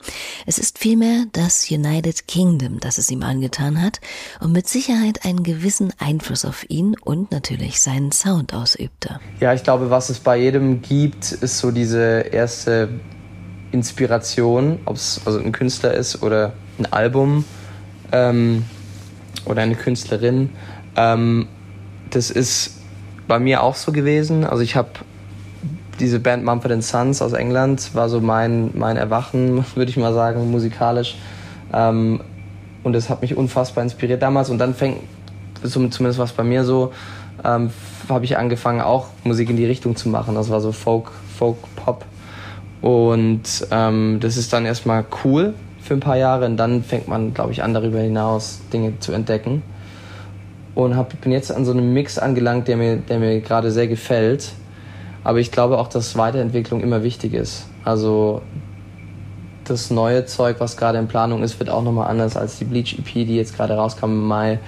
Es 0.46 0.58
ist 0.58 0.78
vielmehr 0.78 1.25
das 1.32 1.72
United 1.72 2.28
Kingdom, 2.28 2.80
das 2.80 2.98
es 2.98 3.10
ihm 3.12 3.24
angetan 3.24 3.82
hat 3.82 4.01
und 4.42 4.51
mit 4.51 4.68
Sicherheit 4.68 5.25
einen 5.25 5.44
gewissen 5.44 5.94
Einfluss 6.00 6.44
auf 6.44 6.70
ihn 6.70 6.98
und 7.00 7.32
natürlich 7.32 7.80
seinen 7.80 8.12
Sound 8.12 8.54
ausübte. 8.54 9.20
Ja, 9.39 9.54
ich 9.54 9.63
glaube, 9.63 9.89
was 9.89 10.10
es 10.10 10.20
bei 10.20 10.38
jedem 10.38 10.82
gibt, 10.82 11.32
ist 11.32 11.60
so 11.60 11.72
diese 11.72 12.25
erste 12.32 12.89
Inspiration, 13.72 14.80
ob 14.86 14.98
es 14.98 15.22
also 15.25 15.39
ein 15.39 15.51
Künstler 15.54 15.94
ist 15.94 16.24
oder 16.24 16.54
ein 16.78 16.92
Album 16.92 17.46
ähm, 18.12 18.66
oder 19.46 19.62
eine 19.62 19.75
Künstlerin. 19.75 20.50
Ähm, 20.98 21.48
das 22.12 22.32
ist 22.32 22.80
bei 23.28 23.39
mir 23.39 23.63
auch 23.63 23.75
so 23.75 23.92
gewesen. 23.92 24.44
Also 24.44 24.63
ich 24.63 24.75
habe 24.75 24.89
diese 26.00 26.20
Band 26.20 26.44
Mumford 26.44 26.84
Sons 26.84 27.22
aus 27.22 27.34
England, 27.34 27.94
war 27.94 28.10
so 28.10 28.22
mein, 28.22 28.72
mein 28.74 28.98
Erwachen, 28.98 29.66
würde 29.75 29.89
ich 29.92 29.98
mal 29.98 30.13
sagen, 30.13 30.51
musikalisch. 30.51 31.18
Ähm, 31.74 32.22
und 32.84 32.94
das 32.94 33.10
hat 33.10 33.22
mich 33.22 33.36
unfassbar 33.36 33.84
inspiriert 33.84 34.22
damals. 34.22 34.50
Und 34.50 34.58
dann 34.58 34.74
fängt, 34.74 34.98
zumindest 35.62 36.18
was 36.18 36.32
bei 36.32 36.44
mir 36.44 36.63
so, 36.63 36.92
ähm, 37.44 37.72
habe 38.08 38.25
ich 38.25 38.38
angefangen, 38.38 38.82
auch 38.82 39.08
Musik 39.24 39.50
in 39.50 39.58
die 39.58 39.66
Richtung 39.66 39.96
zu 39.96 40.10
machen. 40.10 40.36
Das 40.36 40.50
war 40.50 40.62
so 40.62 40.72
Folk, 40.72 41.12
Folk, 41.38 41.58
Pop. 41.75 42.06
Und 42.82 43.68
ähm, 43.72 44.20
das 44.22 44.38
ist 44.38 44.54
dann 44.54 44.66
erstmal 44.66 45.06
cool 45.24 45.54
für 45.82 45.94
ein 45.94 46.00
paar 46.00 46.18
Jahre. 46.18 46.46
Und 46.46 46.58
dann 46.58 46.84
fängt 46.84 47.08
man, 47.08 47.34
glaube 47.34 47.51
ich, 47.51 47.62
an, 47.62 47.74
darüber 47.74 48.00
hinaus 48.00 48.62
Dinge 48.72 49.00
zu 49.00 49.12
entdecken 49.12 49.62
und 50.75 50.95
hab, 50.95 51.19
bin 51.21 51.31
jetzt 51.31 51.51
an 51.51 51.65
so 51.65 51.71
einem 51.71 51.93
Mix 51.93 52.17
angelangt, 52.17 52.67
der 52.67 52.77
mir, 52.77 52.97
der 52.97 53.19
mir 53.19 53.41
gerade 53.41 53.71
sehr 53.71 53.88
gefällt. 53.88 54.51
Aber 55.23 55.39
ich 55.39 55.51
glaube 55.51 55.77
auch, 55.77 55.88
dass 55.88 56.17
Weiterentwicklung 56.17 56.81
immer 56.81 57.03
wichtig 57.03 57.33
ist. 57.33 57.67
Also 57.83 58.41
das 59.65 59.91
neue 59.91 60.25
Zeug, 60.25 60.57
was 60.59 60.77
gerade 60.77 60.97
in 60.97 61.07
Planung 61.07 61.43
ist, 61.43 61.59
wird 61.59 61.69
auch 61.69 61.83
nochmal 61.83 62.07
anders 62.09 62.35
als 62.35 62.57
die 62.57 62.65
Bleach 62.65 62.97
EP, 62.97 63.13
die 63.13 63.35
jetzt 63.35 63.55
gerade 63.55 63.75
rauskam 63.75 64.05
im 64.05 64.27
Mai. 64.27 64.59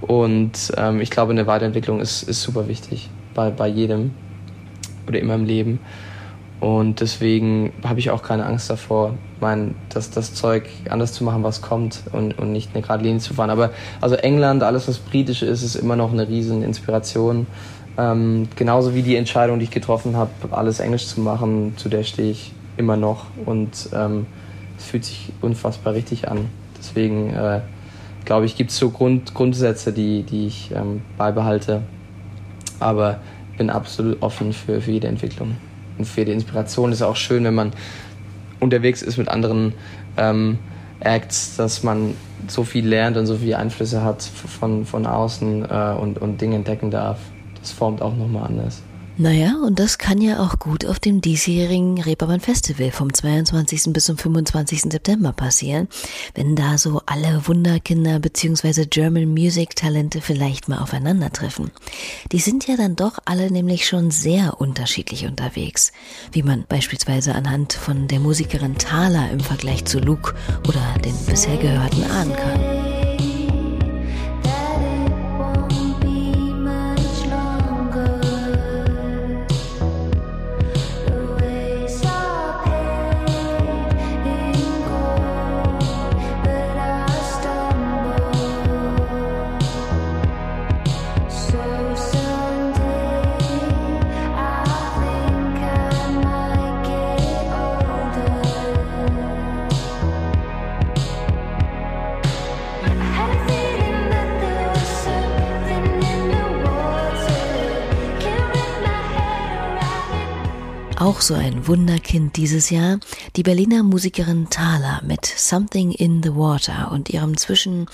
Und 0.00 0.72
ähm, 0.76 1.00
ich 1.00 1.10
glaube, 1.10 1.32
eine 1.32 1.46
Weiterentwicklung 1.46 2.00
ist, 2.00 2.22
ist 2.22 2.42
super 2.42 2.68
wichtig 2.68 3.08
bei, 3.34 3.50
bei 3.50 3.68
jedem 3.68 4.12
oder 5.06 5.18
immer 5.18 5.34
im 5.34 5.44
Leben. 5.44 5.80
Und 6.60 7.00
deswegen 7.00 7.72
habe 7.84 8.00
ich 8.00 8.10
auch 8.10 8.22
keine 8.22 8.44
Angst 8.44 8.68
davor, 8.68 9.14
mein, 9.40 9.74
das, 9.88 10.10
das 10.10 10.34
Zeug 10.34 10.68
anders 10.90 11.14
zu 11.14 11.24
machen, 11.24 11.42
was 11.42 11.62
kommt 11.62 12.02
und, 12.12 12.38
und 12.38 12.52
nicht 12.52 12.70
eine 12.74 12.82
gerade 12.82 13.02
Linie 13.02 13.20
zu 13.20 13.32
fahren. 13.32 13.48
Aber 13.48 13.70
also 14.02 14.14
England, 14.16 14.62
alles 14.62 14.86
was 14.86 14.98
britisch 14.98 15.42
ist, 15.42 15.62
ist 15.62 15.74
immer 15.74 15.96
noch 15.96 16.12
eine 16.12 16.28
riesen 16.28 16.62
Inspiration. 16.62 17.46
Ähm, 17.96 18.46
genauso 18.56 18.94
wie 18.94 19.00
die 19.00 19.16
Entscheidung, 19.16 19.58
die 19.58 19.64
ich 19.64 19.70
getroffen 19.70 20.16
habe, 20.16 20.30
alles 20.50 20.80
Englisch 20.80 21.06
zu 21.06 21.22
machen, 21.22 21.74
zu 21.78 21.88
der 21.88 22.02
stehe 22.02 22.30
ich 22.30 22.52
immer 22.76 22.98
noch. 22.98 23.24
Und 23.46 23.88
ähm, 23.94 24.26
es 24.76 24.84
fühlt 24.84 25.06
sich 25.06 25.32
unfassbar 25.40 25.94
richtig 25.94 26.28
an. 26.28 26.50
Deswegen 26.76 27.32
äh, 27.32 27.60
glaube 28.26 28.44
ich, 28.44 28.54
gibt 28.54 28.70
es 28.70 28.76
so 28.76 28.90
Grund, 28.90 29.32
Grundsätze, 29.32 29.94
die, 29.94 30.24
die 30.24 30.48
ich 30.48 30.72
ähm, 30.74 31.00
beibehalte. 31.16 31.80
Aber 32.80 33.20
bin 33.56 33.70
absolut 33.70 34.22
offen 34.22 34.52
für, 34.52 34.82
für 34.82 34.90
jede 34.90 35.08
Entwicklung 35.08 35.56
und 36.00 36.06
für 36.06 36.24
die 36.24 36.32
Inspiration 36.32 36.92
ist 36.92 37.02
auch 37.02 37.16
schön, 37.16 37.44
wenn 37.44 37.54
man 37.54 37.72
unterwegs 38.58 39.02
ist 39.02 39.18
mit 39.18 39.28
anderen 39.28 39.74
ähm, 40.16 40.58
Acts, 41.00 41.56
dass 41.56 41.82
man 41.82 42.14
so 42.48 42.64
viel 42.64 42.86
lernt 42.86 43.18
und 43.18 43.26
so 43.26 43.36
viele 43.36 43.58
Einflüsse 43.58 44.02
hat 44.02 44.22
von, 44.22 44.86
von 44.86 45.04
außen 45.04 45.64
äh, 45.70 45.94
und, 46.00 46.18
und 46.18 46.40
Dinge 46.40 46.56
entdecken 46.56 46.90
darf. 46.90 47.18
Das 47.60 47.72
formt 47.72 48.00
auch 48.00 48.16
nochmal 48.16 48.46
anders. 48.46 48.82
Naja, 49.20 49.58
und 49.62 49.78
das 49.78 49.98
kann 49.98 50.22
ja 50.22 50.38
auch 50.38 50.58
gut 50.58 50.86
auf 50.86 50.98
dem 50.98 51.20
diesjährigen 51.20 52.00
Reeperbahn 52.00 52.40
Festival 52.40 52.90
vom 52.90 53.12
22. 53.12 53.92
bis 53.92 54.06
zum 54.06 54.16
25. 54.16 54.84
September 54.90 55.34
passieren, 55.34 55.88
wenn 56.34 56.56
da 56.56 56.78
so 56.78 57.02
alle 57.04 57.46
Wunderkinder 57.46 58.18
bzw. 58.18 58.86
German 58.86 59.28
Music 59.28 59.76
Talente 59.76 60.22
vielleicht 60.22 60.70
mal 60.70 60.78
aufeinandertreffen. 60.78 61.70
Die 62.32 62.38
sind 62.38 62.66
ja 62.66 62.78
dann 62.78 62.96
doch 62.96 63.18
alle 63.26 63.50
nämlich 63.50 63.86
schon 63.86 64.10
sehr 64.10 64.58
unterschiedlich 64.58 65.26
unterwegs, 65.26 65.92
wie 66.32 66.42
man 66.42 66.64
beispielsweise 66.66 67.34
anhand 67.34 67.74
von 67.74 68.08
der 68.08 68.20
Musikerin 68.20 68.78
Thaler 68.78 69.30
im 69.30 69.40
Vergleich 69.40 69.84
zu 69.84 69.98
Luke 69.98 70.34
oder 70.66 70.98
den 71.04 71.14
bisher 71.26 71.58
gehörten 71.58 72.04
ahnen 72.04 72.32
kann. 72.32 72.79
Auch 111.00 111.22
so 111.22 111.32
ein 111.32 111.66
Wunderkind 111.66 112.36
dieses 112.36 112.68
Jahr, 112.68 113.00
die 113.34 113.42
Berliner 113.42 113.82
Musikerin 113.82 114.50
Thaler 114.50 115.00
mit 115.02 115.24
Something 115.24 115.92
in 115.92 116.22
the 116.22 116.34
Water 116.34 116.92
und 116.92 117.08
ihrem 117.08 117.38
zwischen 117.38 117.86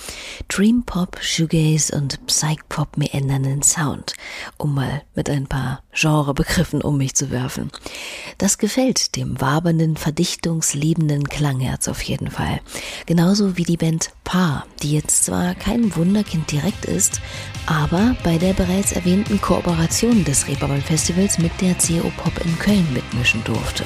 Dream 0.49 0.83
Pop, 0.85 1.17
Shoegaze 1.21 1.95
und 1.97 2.27
Psych 2.27 2.69
Pop 2.69 2.97
meändernden 2.97 3.63
Sound, 3.63 4.15
um 4.59 4.75
mal 4.75 5.03
mit 5.15 5.31
ein 5.31 5.47
paar 5.47 5.85
Genrebegriffen 5.97 6.83
um 6.83 6.99
mich 6.99 7.15
zu 7.15 7.31
werfen. 7.31 7.71
Das 8.39 8.59
gefällt 8.59 9.17
dem 9.17 9.41
wabernden, 9.41 9.97
verdichtungsliebenden 9.97 11.29
Klangherz 11.29 11.89
auf 11.89 12.03
jeden 12.03 12.31
Fall. 12.31 12.61
Genauso 13.07 13.57
wie 13.57 13.65
die 13.65 13.77
Band 13.77 14.11
Paar, 14.25 14.67
die 14.83 14.93
jetzt 14.93 15.25
zwar 15.25 15.55
kein 15.55 15.95
Wunderkind 15.95 16.51
direkt 16.51 16.85
ist, 16.85 17.21
aber 17.67 18.17
bei 18.25 18.39
der 18.39 18.53
bereits 18.53 18.93
erwähnten 18.93 19.41
Kooperation 19.41 20.25
des 20.25 20.49
Reeperbahn 20.49 20.83
Festivals 20.83 21.39
mit 21.39 21.53
der 21.61 21.75
CO 21.75 22.11
Pop 22.17 22.45
in 22.45 22.59
Köln 22.59 22.87
mitmischen 22.93 23.43
durfte 23.45 23.85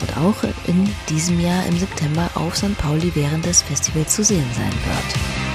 und 0.00 0.16
auch 0.16 0.42
in 0.66 0.88
diesem 1.08 1.40
Jahr 1.40 1.64
im 1.66 1.78
September 1.78 2.28
auf 2.34 2.56
St. 2.56 2.76
Pauli 2.78 3.12
während 3.14 3.46
des 3.46 3.62
Festivals 3.62 4.14
zu 4.14 4.24
sehen 4.24 4.46
sein 4.54 4.72
wird. 4.72 5.45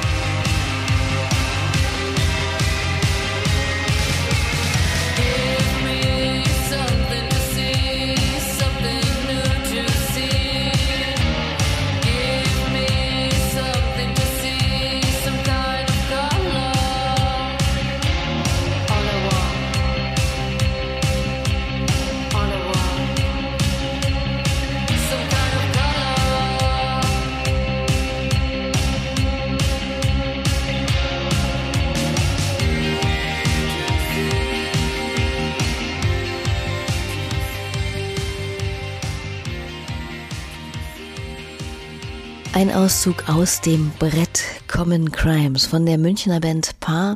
Auszug 42.81 43.29
aus 43.29 43.61
dem 43.61 43.91
Brett 43.99 44.41
Common 44.67 45.11
Crimes 45.11 45.67
von 45.67 45.85
der 45.85 45.99
Münchner 45.99 46.39
Band 46.39 46.79
Paar, 46.79 47.15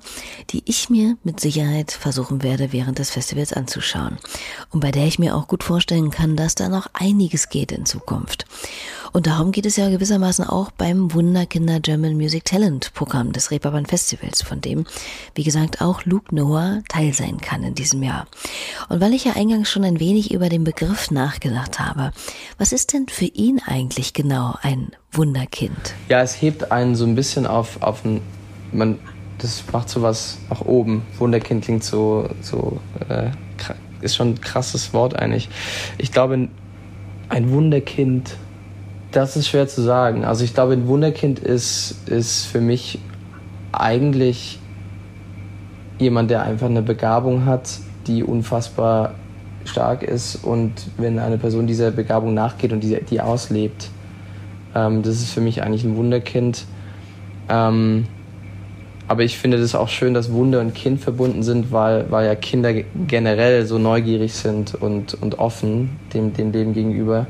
die 0.51 0.61
ich 0.65 0.91
mir 0.91 1.17
mit 1.23 1.39
Sicherheit 1.39 1.91
versuchen 1.91 2.43
werde, 2.43 2.71
während 2.71 2.99
des 2.99 3.09
Festivals 3.09 3.51
anzuschauen. 3.51 4.19
Und 4.69 4.81
bei 4.81 4.91
der 4.91 5.07
ich 5.07 5.17
mir 5.17 5.35
auch 5.35 5.47
gut 5.47 5.63
vorstellen 5.63 6.11
kann, 6.11 6.35
dass 6.35 6.53
da 6.53 6.69
noch 6.69 6.85
einiges 6.93 7.49
geht 7.49 7.71
in 7.71 7.87
Zukunft. 7.87 8.45
Und 9.15 9.27
darum 9.27 9.53
geht 9.53 9.65
es 9.65 9.77
ja 9.77 9.87
gewissermaßen 9.87 10.43
auch 10.43 10.71
beim 10.71 11.13
Wunderkinder 11.13 11.79
German 11.79 12.17
Music 12.17 12.43
Talent 12.43 12.93
Programm 12.93 13.31
des 13.31 13.49
Reeperbahn 13.49 13.85
Festivals, 13.85 14.41
von 14.41 14.59
dem, 14.59 14.85
wie 15.35 15.45
gesagt, 15.45 15.79
auch 15.79 16.03
Luke 16.03 16.35
Noah 16.35 16.81
Teil 16.89 17.13
sein 17.13 17.37
kann 17.37 17.63
in 17.63 17.75
diesem 17.75 18.03
Jahr. 18.03 18.27
Und 18.89 18.99
weil 18.99 19.13
ich 19.13 19.23
ja 19.23 19.31
eingangs 19.37 19.71
schon 19.71 19.85
ein 19.85 20.01
wenig 20.01 20.33
über 20.33 20.49
den 20.49 20.65
Begriff 20.65 21.11
nachgedacht 21.11 21.79
habe, 21.79 22.11
was 22.57 22.73
ist 22.73 22.91
denn 22.91 23.07
für 23.07 23.23
ihn 23.23 23.61
eigentlich 23.65 24.11
genau 24.11 24.55
ein 24.61 24.91
Wunderkind? 25.13 25.95
Ja, 26.09 26.19
es 26.19 26.41
hebt 26.41 26.73
einen 26.73 26.97
so 26.97 27.05
ein 27.05 27.15
bisschen 27.15 27.47
auf, 27.47 27.81
auf 27.81 28.03
ein, 28.03 28.19
man, 28.73 28.99
das 29.37 29.63
macht 29.71 29.87
so 29.87 30.01
was 30.01 30.39
nach 30.49 30.59
oben. 30.59 31.03
Wunderkind 31.19 31.63
klingt 31.63 31.85
so, 31.85 32.29
so, 32.41 32.81
äh, 33.07 33.29
ist 34.01 34.17
schon 34.17 34.31
ein 34.31 34.41
krasses 34.41 34.91
Wort 34.91 35.15
eigentlich. 35.15 35.47
Ich 35.97 36.11
glaube, 36.11 36.49
ein 37.29 37.49
Wunderkind 37.49 38.35
das 39.15 39.37
ist 39.37 39.47
schwer 39.47 39.67
zu 39.67 39.81
sagen. 39.81 40.25
Also 40.25 40.43
ich 40.43 40.53
glaube, 40.53 40.73
ein 40.73 40.87
Wunderkind 40.87 41.39
ist, 41.39 42.09
ist 42.09 42.45
für 42.45 42.59
mich 42.59 42.99
eigentlich 43.71 44.59
jemand, 45.99 46.29
der 46.29 46.43
einfach 46.43 46.67
eine 46.67 46.81
Begabung 46.81 47.45
hat, 47.45 47.79
die 48.07 48.23
unfassbar 48.23 49.15
stark 49.63 50.03
ist 50.03 50.35
und 50.43 50.73
wenn 50.97 51.17
eine 51.17 51.37
Person 51.37 51.65
dieser 51.65 51.91
Begabung 51.91 52.33
nachgeht 52.33 52.73
und 52.73 52.81
die, 52.81 52.99
die 53.01 53.21
auslebt, 53.21 53.89
ähm, 54.75 55.01
das 55.01 55.15
ist 55.15 55.31
für 55.31 55.41
mich 55.41 55.63
eigentlich 55.63 55.85
ein 55.85 55.95
Wunderkind. 55.95 56.65
Ähm, 57.49 58.07
aber 59.07 59.23
ich 59.23 59.37
finde 59.37 59.59
das 59.59 59.75
auch 59.75 59.87
schön, 59.87 60.13
dass 60.13 60.31
Wunder 60.31 60.59
und 60.59 60.73
Kind 60.73 60.99
verbunden 60.99 61.41
sind, 61.41 61.71
weil, 61.71 62.11
weil 62.11 62.25
ja 62.25 62.35
Kinder 62.35 62.73
generell 63.07 63.65
so 63.65 63.77
neugierig 63.77 64.33
sind 64.33 64.75
und, 64.75 65.13
und 65.13 65.39
offen 65.39 65.97
dem, 66.13 66.33
dem 66.33 66.51
Leben 66.51 66.73
gegenüber. 66.73 67.27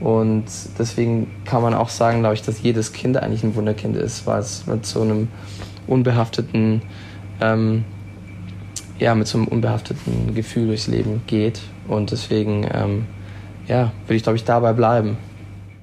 Und 0.00 0.44
deswegen 0.78 1.28
kann 1.44 1.62
man 1.62 1.74
auch 1.74 1.88
sagen, 1.88 2.20
glaube 2.20 2.34
ich, 2.34 2.42
dass 2.42 2.62
jedes 2.62 2.92
Kind 2.92 3.16
eigentlich 3.16 3.42
ein 3.42 3.54
Wunderkind 3.56 3.96
ist, 3.96 4.26
weil 4.26 4.40
es 4.40 4.66
mit 4.66 4.86
so 4.86 5.02
einem 5.02 5.28
unbehafteten, 5.86 6.82
ähm, 7.40 7.84
ja, 8.98 9.14
mit 9.14 9.26
so 9.26 9.38
einem 9.38 9.48
unbehafteten 9.48 10.34
Gefühl 10.34 10.68
durchs 10.68 10.86
Leben 10.86 11.22
geht. 11.26 11.60
Und 11.88 12.10
deswegen, 12.10 12.66
ähm, 12.72 13.06
ja, 13.66 13.92
würde 14.06 14.16
ich, 14.16 14.22
glaube 14.22 14.36
ich, 14.36 14.44
dabei 14.44 14.72
bleiben. 14.72 15.16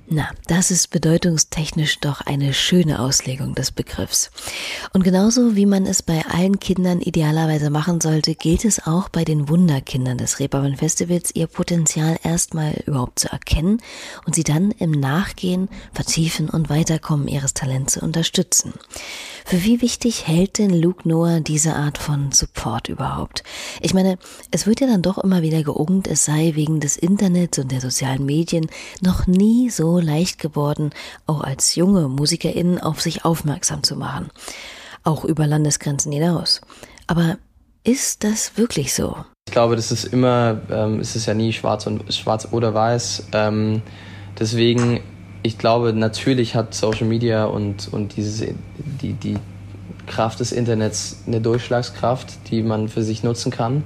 Na, 0.08 0.30
das 0.46 0.70
ist 0.70 0.92
bedeutungstechnisch 0.92 2.00
doch 2.00 2.22
eine 2.22 2.54
schöne 2.54 3.00
Auslegung 3.00 3.56
des 3.56 3.72
Begriffs. 3.72 4.30
Und 4.94 5.04
genauso 5.04 5.56
wie 5.56 5.66
man 5.66 5.88
es 5.88 6.04
bei 6.04 6.24
allen 6.28 6.60
Kindern 6.60 7.02
idealerweise 7.02 7.72
machen 7.72 8.00
sollte, 8.00 8.36
gilt 8.36 8.66
es 8.66 8.86
auch 8.86 9.10
bei 9.10 9.24
den 9.24 9.50
Wunderkindern 9.50 10.20
des 10.20 10.40
Reeperbahn 10.40 10.76
Festivals, 10.76 11.34
ihr 11.34 11.48
Potenzial 11.48 12.20
erstmal 12.22 12.84
überhaupt 12.86 13.18
zu 13.18 13.32
erkennen 13.32 13.82
und 14.28 14.36
sie 14.36 14.44
dann 14.44 14.70
im 14.70 14.92
Nachgehen, 14.92 15.70
Vertiefen 15.92 16.52
und 16.52 16.70
Weiterkommen 16.70 17.28
ihres 17.28 17.56
Talents 17.56 17.94
zu 17.94 18.02
unterstützen. 18.02 18.74
Für 19.44 19.64
wie 19.64 19.82
wichtig 19.82 20.28
hält 20.28 20.60
denn 20.60 20.70
Luke 20.70 21.08
Noah 21.10 21.40
diese 21.40 21.76
Art 21.76 21.98
von 21.98 22.32
Support 22.32 22.90
überhaupt? 22.90 23.44
Ich 23.82 23.96
meine, 23.96 24.20
es 24.52 24.68
wird 24.68 24.82
ja 24.82 24.88
dann 24.88 25.02
doch 25.02 25.18
immer 25.18 25.42
wieder 25.42 25.64
geungt, 25.64 26.08
es 26.08 26.26
sei 26.26 26.52
wegen 26.54 26.80
des 26.80 26.96
Internets 26.96 27.58
und 27.58 27.72
der 27.72 27.82
sozialen 27.82 28.26
Medien 28.26 28.68
noch 29.02 29.26
nie 29.26 29.72
so 29.72 29.95
leicht 30.02 30.40
geworden, 30.40 30.92
auch 31.26 31.42
als 31.42 31.76
junge 31.76 32.08
MusikerInnen 32.08 32.80
auf 32.80 33.02
sich 33.02 33.26
aufmerksam 33.26 33.84
zu 33.84 33.96
machen. 33.96 34.30
Auch 35.04 35.26
über 35.26 35.48
Landesgrenzen 35.48 36.12
hinaus. 36.12 36.62
Aber 37.08 37.38
ist 37.84 38.24
das 38.24 38.58
wirklich 38.58 38.94
so? 38.94 39.16
Ich 39.48 39.54
glaube, 39.54 39.76
das 39.76 39.92
ist 39.92 40.06
immer, 40.06 40.62
ähm, 40.72 41.00
es 41.00 41.16
ist 41.16 41.28
ja 41.28 41.34
nie 41.34 41.54
schwarz 41.54 41.86
und 41.86 42.12
schwarz 42.14 42.48
oder 42.52 42.74
weiß. 42.74 43.28
Ähm, 43.34 43.84
deswegen 44.40 45.02
ich 45.46 45.60
glaube, 45.60 45.94
natürlich 45.94 46.56
hat 46.56 46.74
Social 46.74 47.06
Media 47.06 47.46
und, 47.46 47.94
und 47.94 48.18
dieses, 48.18 48.44
die, 49.02 49.14
die 49.14 49.38
Kraft 50.08 50.40
des 50.40 50.52
Internets 50.52 51.24
eine 51.28 51.40
Durchschlagskraft, 51.40 52.50
die 52.50 52.64
man 52.64 52.90
für 52.90 53.04
sich 53.04 53.24
nutzen 53.24 53.52
kann. 53.52 53.84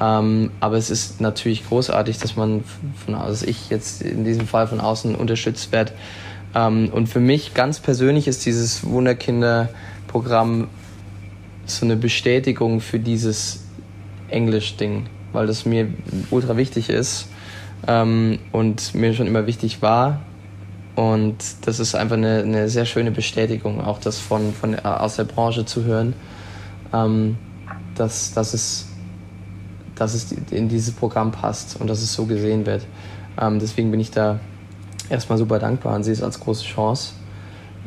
Ähm, 0.00 0.50
aber 0.60 0.76
es 0.76 0.90
ist 0.90 1.20
natürlich 1.20 1.66
großartig, 1.66 2.18
dass 2.18 2.36
man 2.36 2.64
von 3.04 3.14
also 3.14 3.46
ich 3.46 3.70
jetzt 3.70 4.02
in 4.02 4.24
diesem 4.24 4.46
Fall 4.46 4.66
von 4.66 4.80
außen 4.80 5.14
unterstützt 5.14 5.72
werde. 5.72 5.92
Ähm, 6.54 6.90
und 6.92 7.08
für 7.08 7.20
mich 7.20 7.54
ganz 7.54 7.80
persönlich 7.80 8.28
ist 8.28 8.46
dieses 8.46 8.84
Wunderkinder-Programm 8.84 10.68
so 11.66 11.84
eine 11.84 11.96
Bestätigung 11.96 12.80
für 12.80 12.98
dieses 12.98 13.64
Englisch-Ding, 14.28 15.06
weil 15.32 15.46
das 15.46 15.66
mir 15.66 15.88
ultra 16.30 16.56
wichtig 16.56 16.88
ist 16.88 17.28
ähm, 17.86 18.38
und 18.52 18.94
mir 18.94 19.12
schon 19.14 19.26
immer 19.26 19.46
wichtig 19.46 19.82
war 19.82 20.20
und 20.98 21.36
das 21.60 21.78
ist 21.78 21.94
einfach 21.94 22.16
eine, 22.16 22.40
eine 22.40 22.68
sehr 22.68 22.84
schöne 22.84 23.12
Bestätigung, 23.12 23.80
auch 23.80 24.00
das 24.00 24.18
von, 24.18 24.52
von 24.52 24.74
äh, 24.74 24.78
aus 24.82 25.14
der 25.14 25.22
Branche 25.22 25.64
zu 25.64 25.84
hören, 25.84 26.12
ähm, 26.92 27.38
dass, 27.94 28.34
dass, 28.34 28.52
es, 28.52 28.87
dass 29.98 30.14
es 30.14 30.32
in 30.50 30.68
dieses 30.68 30.92
Programm 30.92 31.32
passt 31.32 31.80
und 31.80 31.88
dass 31.88 32.00
es 32.00 32.12
so 32.12 32.26
gesehen 32.26 32.66
wird. 32.66 32.86
Ähm, 33.40 33.58
deswegen 33.58 33.90
bin 33.90 34.00
ich 34.00 34.10
da 34.10 34.38
erstmal 35.10 35.38
super 35.38 35.58
dankbar 35.58 35.94
und 35.96 36.04
sehe 36.04 36.12
es 36.12 36.22
als 36.22 36.40
große 36.40 36.64
Chance. 36.64 37.12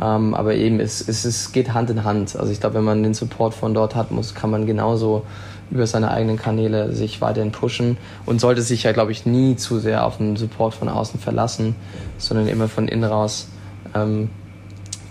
Ähm, 0.01 0.33
aber 0.33 0.55
eben, 0.55 0.79
es, 0.79 1.07
es, 1.07 1.25
es 1.25 1.51
geht 1.51 1.73
Hand 1.73 1.89
in 1.89 2.03
Hand. 2.03 2.35
Also 2.35 2.51
ich 2.51 2.59
glaube, 2.59 2.75
wenn 2.75 2.83
man 2.83 3.03
den 3.03 3.13
Support 3.13 3.53
von 3.53 3.73
dort 3.73 3.95
hat, 3.95 4.11
muss, 4.11 4.33
kann 4.33 4.49
man 4.49 4.65
genauso 4.65 5.23
über 5.69 5.87
seine 5.87 6.11
eigenen 6.11 6.37
Kanäle 6.37 6.93
sich 6.93 7.21
weiterhin 7.21 7.51
pushen 7.51 7.97
und 8.25 8.41
sollte 8.41 8.61
sich 8.61 8.83
ja, 8.83 8.91
glaube 8.91 9.11
ich, 9.11 9.25
nie 9.25 9.55
zu 9.55 9.79
sehr 9.79 10.05
auf 10.05 10.17
den 10.17 10.35
Support 10.35 10.73
von 10.73 10.89
außen 10.89 11.19
verlassen, 11.19 11.75
sondern 12.17 12.47
immer 12.47 12.67
von 12.67 12.87
innen 12.87 13.05
raus 13.05 13.47
ähm, 13.95 14.29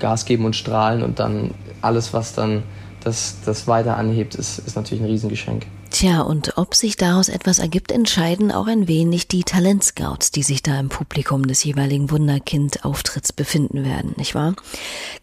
Gas 0.00 0.24
geben 0.26 0.44
und 0.44 0.56
strahlen 0.56 1.02
und 1.02 1.18
dann 1.18 1.52
alles, 1.80 2.12
was 2.12 2.34
dann 2.34 2.62
das, 3.02 3.38
das 3.44 3.66
weiter 3.66 3.96
anhebt, 3.96 4.34
ist, 4.34 4.58
ist 4.58 4.76
natürlich 4.76 5.02
ein 5.02 5.08
Riesengeschenk. 5.08 5.66
Tja, 6.00 6.22
und 6.22 6.56
ob 6.56 6.74
sich 6.74 6.96
daraus 6.96 7.28
etwas 7.28 7.58
ergibt, 7.58 7.92
entscheiden 7.92 8.52
auch 8.52 8.68
ein 8.68 8.88
wenig 8.88 9.28
die 9.28 9.44
Talentscouts, 9.44 10.30
die 10.30 10.42
sich 10.42 10.62
da 10.62 10.80
im 10.80 10.88
Publikum 10.88 11.46
des 11.46 11.62
jeweiligen 11.62 12.10
Wunderkind-Auftritts 12.10 13.34
befinden 13.34 13.84
werden, 13.84 14.14
nicht 14.16 14.34
wahr? 14.34 14.54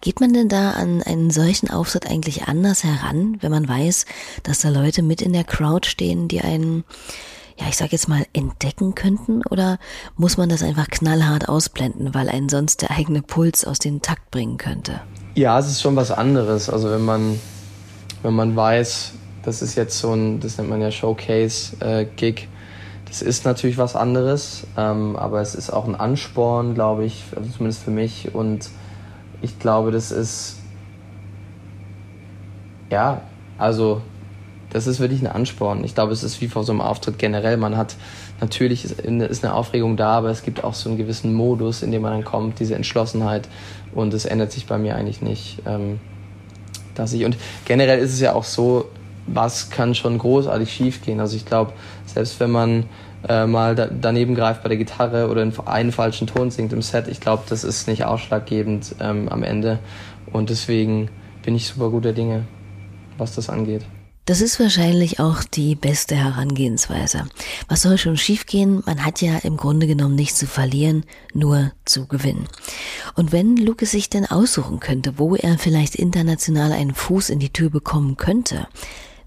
Geht 0.02 0.20
man 0.20 0.34
denn 0.34 0.50
da 0.50 0.74
an 0.74 1.02
einen 1.02 1.32
solchen 1.32 1.72
Auftritt 1.72 2.06
eigentlich 2.06 2.48
anders 2.48 2.84
heran, 2.84 3.40
wenn 3.42 3.50
man 3.50 3.68
weiß, 3.68 4.06
dass 4.44 4.60
da 4.60 4.70
Leute 4.70 5.02
mit 5.02 5.24
in 5.24 5.34
der 5.34 5.46
Crowd 5.46 5.90
stehen, 5.90 6.28
die 6.28 6.42
einen, 6.42 6.84
ja, 7.58 7.66
ich 7.68 7.76
sag 7.76 7.92
jetzt 7.92 8.08
mal, 8.08 8.28
entdecken 8.34 8.94
könnten? 8.94 9.42
Oder 9.50 9.80
muss 10.16 10.38
man 10.38 10.48
das 10.48 10.62
einfach 10.62 10.90
knallhart 10.90 11.50
ausblenden, 11.50 12.14
weil 12.14 12.30
einen 12.30 12.50
sonst 12.50 12.84
der 12.84 12.92
eigene 12.92 13.24
Puls 13.24 13.66
aus 13.66 13.80
dem 13.80 14.04
Takt 14.04 14.30
bringen 14.30 14.58
könnte? 14.58 15.02
Ja, 15.34 15.58
es 15.58 15.66
ist 15.66 15.82
schon 15.82 15.96
was 15.96 16.12
anderes. 16.12 16.70
Also 16.70 16.92
wenn 16.92 17.04
man, 17.04 17.40
wenn 18.22 18.36
man 18.36 18.56
weiß, 18.56 19.14
das 19.48 19.62
ist 19.62 19.76
jetzt 19.76 19.98
so 19.98 20.12
ein, 20.12 20.42
das 20.42 20.58
nennt 20.58 20.70
man 20.70 20.82
ja 20.82 20.92
Showcase-Gig. 20.92 22.42
Äh, 22.42 22.48
das 23.08 23.22
ist 23.22 23.46
natürlich 23.46 23.78
was 23.78 23.96
anderes, 23.96 24.68
ähm, 24.76 25.16
aber 25.16 25.40
es 25.40 25.56
ist 25.56 25.70
auch 25.70 25.88
ein 25.88 25.96
Ansporn, 25.96 26.74
glaube 26.74 27.06
ich, 27.06 27.24
also 27.34 27.50
zumindest 27.52 27.82
für 27.82 27.92
mich. 27.92 28.36
Und 28.36 28.70
ich 29.42 29.58
glaube, 29.58 29.92
das 29.92 30.12
ist, 30.12 30.58
ja, 32.92 33.22
also 33.58 34.02
das 34.70 34.86
ist 34.86 35.00
wirklich 35.00 35.22
ein 35.22 35.28
Ansporn. 35.28 35.86
Ich 35.86 35.96
glaube, 35.96 36.12
es 36.12 36.24
ist 36.24 36.42
wie 36.42 36.50
vor 36.50 36.66
so 36.66 36.74
einem 36.74 36.82
Auftritt 36.82 37.18
generell. 37.18 37.56
Man 37.56 37.78
hat 37.78 37.96
natürlich 38.42 38.84
ist 38.84 39.46
eine 39.46 39.54
Aufregung 39.54 39.96
da, 39.96 40.18
aber 40.18 40.30
es 40.30 40.44
gibt 40.44 40.66
auch 40.66 40.74
so 40.74 40.90
einen 40.90 40.98
gewissen 40.98 41.34
Modus, 41.34 41.84
in 41.84 41.92
dem 41.92 42.02
man 42.02 42.12
dann 42.12 42.26
kommt, 42.26 42.60
diese 42.60 42.76
Entschlossenheit. 42.76 43.48
Und 43.96 44.14
es 44.14 44.26
ändert 44.26 44.52
sich 44.52 44.66
bei 44.66 44.78
mir 44.78 44.98
eigentlich 44.98 45.22
nicht. 45.22 45.60
Ähm, 45.66 46.02
dass 46.96 47.14
ich, 47.14 47.24
und 47.24 47.38
generell 47.64 48.00
ist 48.00 48.12
es 48.12 48.20
ja 48.20 48.34
auch 48.34 48.44
so, 48.44 48.90
was 49.28 49.70
kann 49.70 49.94
schon 49.94 50.18
großartig 50.18 50.72
schiefgehen. 50.72 51.20
Also 51.20 51.36
ich 51.36 51.46
glaube, 51.46 51.74
selbst 52.06 52.40
wenn 52.40 52.52
man 52.52 52.86
äh, 53.28 53.46
mal 53.46 53.76
da, 53.76 53.88
daneben 53.88 54.36
greift 54.36 54.64
bei 54.64 54.70
der 54.70 54.78
Gitarre 54.78 55.30
oder 55.30 55.48
einen 55.66 55.92
falschen 55.92 56.28
Ton 56.28 56.50
singt 56.52 56.74
im 56.74 56.82
Set, 56.82 57.08
ich 57.08 57.20
glaube, 57.20 57.44
das 57.50 57.64
ist 57.64 57.88
nicht 57.88 58.06
ausschlaggebend 58.06 58.96
ähm, 59.00 59.30
am 59.30 59.44
Ende. 59.44 59.80
Und 60.32 60.50
deswegen 60.50 61.10
bin 61.44 61.56
ich 61.56 61.68
super 61.68 61.90
guter 61.90 62.14
Dinge, 62.14 62.44
was 63.18 63.36
das 63.36 63.50
angeht. 63.50 63.86
Das 64.28 64.42
ist 64.42 64.60
wahrscheinlich 64.60 65.22
auch 65.22 65.46
die 65.46 65.76
beste 65.76 66.14
Herangehensweise. 66.14 67.30
Was 67.70 67.84
soll 67.84 67.98
schon 67.98 68.18
schiefgehen? 68.18 68.84
Man 68.86 69.06
hat 69.06 69.22
ja 69.22 69.38
im 69.38 69.56
Grunde 69.56 69.88
genommen 69.88 70.16
nichts 70.16 70.38
zu 70.38 70.48
verlieren, 70.48 71.06
nur 71.34 71.72
zu 71.86 72.08
gewinnen. 72.08 72.50
Und 73.16 73.32
wenn 73.32 73.56
Lucas 73.56 73.92
sich 73.92 74.10
denn 74.10 74.26
aussuchen 74.26 74.82
könnte, 74.82 75.18
wo 75.18 75.36
er 75.36 75.58
vielleicht 75.58 75.96
international 75.96 76.74
einen 76.74 76.94
Fuß 76.94 77.30
in 77.30 77.40
die 77.40 77.54
Tür 77.54 77.70
bekommen 77.70 78.18
könnte, 78.18 78.68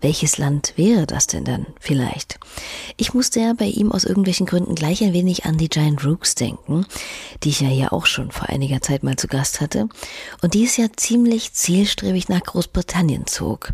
Welches 0.02 0.38
Land 0.38 0.72
wäre 0.76 1.06
das 1.06 1.26
denn 1.26 1.44
dann 1.44 1.66
vielleicht? 1.78 2.40
Ich 2.96 3.12
musste 3.12 3.40
ja 3.40 3.52
bei 3.52 3.66
ihm 3.66 3.92
aus 3.92 4.04
irgendwelchen 4.04 4.46
Gründen 4.46 4.74
gleich 4.74 5.02
ein 5.02 5.12
wenig 5.12 5.44
an 5.44 5.58
die 5.58 5.68
Giant 5.68 6.04
Rooks 6.04 6.34
denken, 6.34 6.86
die 7.42 7.50
ich 7.50 7.60
ja 7.60 7.68
hier 7.68 7.92
auch 7.92 8.06
schon 8.06 8.30
vor 8.30 8.48
einiger 8.48 8.80
Zeit 8.80 9.02
mal 9.02 9.16
zu 9.16 9.28
Gast 9.28 9.60
hatte 9.60 9.88
und 10.40 10.54
die 10.54 10.64
es 10.64 10.78
ja 10.78 10.86
ziemlich 10.96 11.52
zielstrebig 11.52 12.30
nach 12.30 12.40
Großbritannien 12.40 13.26
zog. 13.26 13.72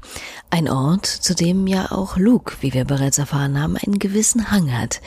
Ein 0.51 0.69
Ort, 0.69 1.07
zu 1.07 1.35
dem 1.35 1.69
ja 1.69 1.93
auch 1.93 2.17
Luke, 2.17 2.57
wie 2.61 2.75
wir 2.75 2.85
bereits 2.85 3.19
erfahren 3.19 3.61
haben, 3.61 3.77
einen 3.77 4.01
gewissen 4.01 4.51
Hang 4.51 4.77
hat. 4.77 5.01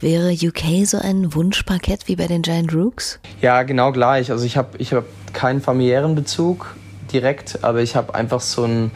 Wäre 0.00 0.32
UK 0.32 0.86
so 0.86 0.98
ein 0.98 1.34
Wunschparkett 1.34 2.08
wie 2.08 2.16
bei 2.16 2.26
den 2.26 2.42
Giant 2.42 2.74
Rooks? 2.74 3.20
Ja, 3.40 3.62
genau 3.62 3.92
gleich. 3.92 4.32
Also 4.32 4.44
ich 4.44 4.56
habe 4.56 4.76
ich 4.78 4.92
hab 4.92 5.04
keinen 5.32 5.60
familiären 5.60 6.16
Bezug 6.16 6.74
direkt, 7.12 7.62
aber 7.62 7.80
ich 7.80 7.94
habe 7.94 8.14
einfach 8.14 8.40
so 8.40 8.64
ein 8.64 8.90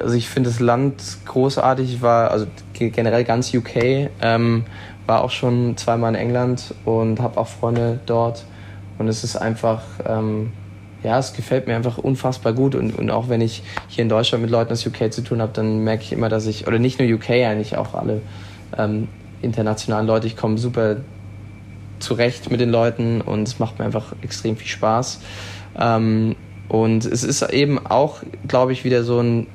also 0.00 0.14
ich 0.14 0.28
finde 0.28 0.50
das 0.50 0.60
Land 0.60 1.02
großartig. 1.26 2.02
War 2.02 2.30
also 2.30 2.46
generell 2.72 3.24
ganz 3.24 3.52
UK, 3.54 4.10
ähm, 4.22 4.64
war 5.06 5.22
auch 5.22 5.30
schon 5.30 5.76
zweimal 5.76 6.14
in 6.14 6.20
England 6.20 6.74
und 6.84 7.20
habe 7.20 7.38
auch 7.38 7.48
Freunde 7.48 8.00
dort. 8.06 8.44
Und 8.98 9.08
es 9.08 9.24
ist 9.24 9.36
einfach, 9.36 9.82
ähm, 10.06 10.52
ja, 11.02 11.18
es 11.18 11.34
gefällt 11.34 11.66
mir 11.66 11.76
einfach 11.76 11.98
unfassbar 11.98 12.52
gut. 12.52 12.74
Und, 12.74 12.96
und 12.96 13.10
auch 13.10 13.28
wenn 13.28 13.40
ich 13.40 13.62
hier 13.88 14.02
in 14.02 14.08
Deutschland 14.08 14.42
mit 14.42 14.50
Leuten 14.50 14.72
aus 14.72 14.86
UK 14.86 15.12
zu 15.12 15.22
tun 15.22 15.40
habe, 15.40 15.52
dann 15.52 15.84
merke 15.84 16.02
ich 16.02 16.12
immer, 16.12 16.28
dass 16.28 16.46
ich, 16.46 16.66
oder 16.66 16.78
nicht 16.78 16.98
nur 16.98 17.08
UK, 17.08 17.30
eigentlich 17.30 17.76
auch 17.76 17.94
alle 17.94 18.22
ähm, 18.76 19.08
internationalen 19.42 20.06
Leute, 20.06 20.26
ich 20.26 20.36
komme 20.36 20.58
super 20.58 20.96
zurecht 21.98 22.50
mit 22.50 22.60
den 22.60 22.70
Leuten 22.70 23.20
und 23.20 23.48
es 23.48 23.58
macht 23.58 23.78
mir 23.78 23.84
einfach 23.84 24.14
extrem 24.22 24.56
viel 24.56 24.68
Spaß. 24.68 25.20
Ähm, 25.78 26.36
und 26.68 27.04
es 27.04 27.22
ist 27.22 27.42
eben 27.42 27.86
auch, 27.86 28.22
glaube 28.48 28.72
ich, 28.72 28.84
wieder 28.84 29.04
so 29.04 29.20
ein 29.20 29.46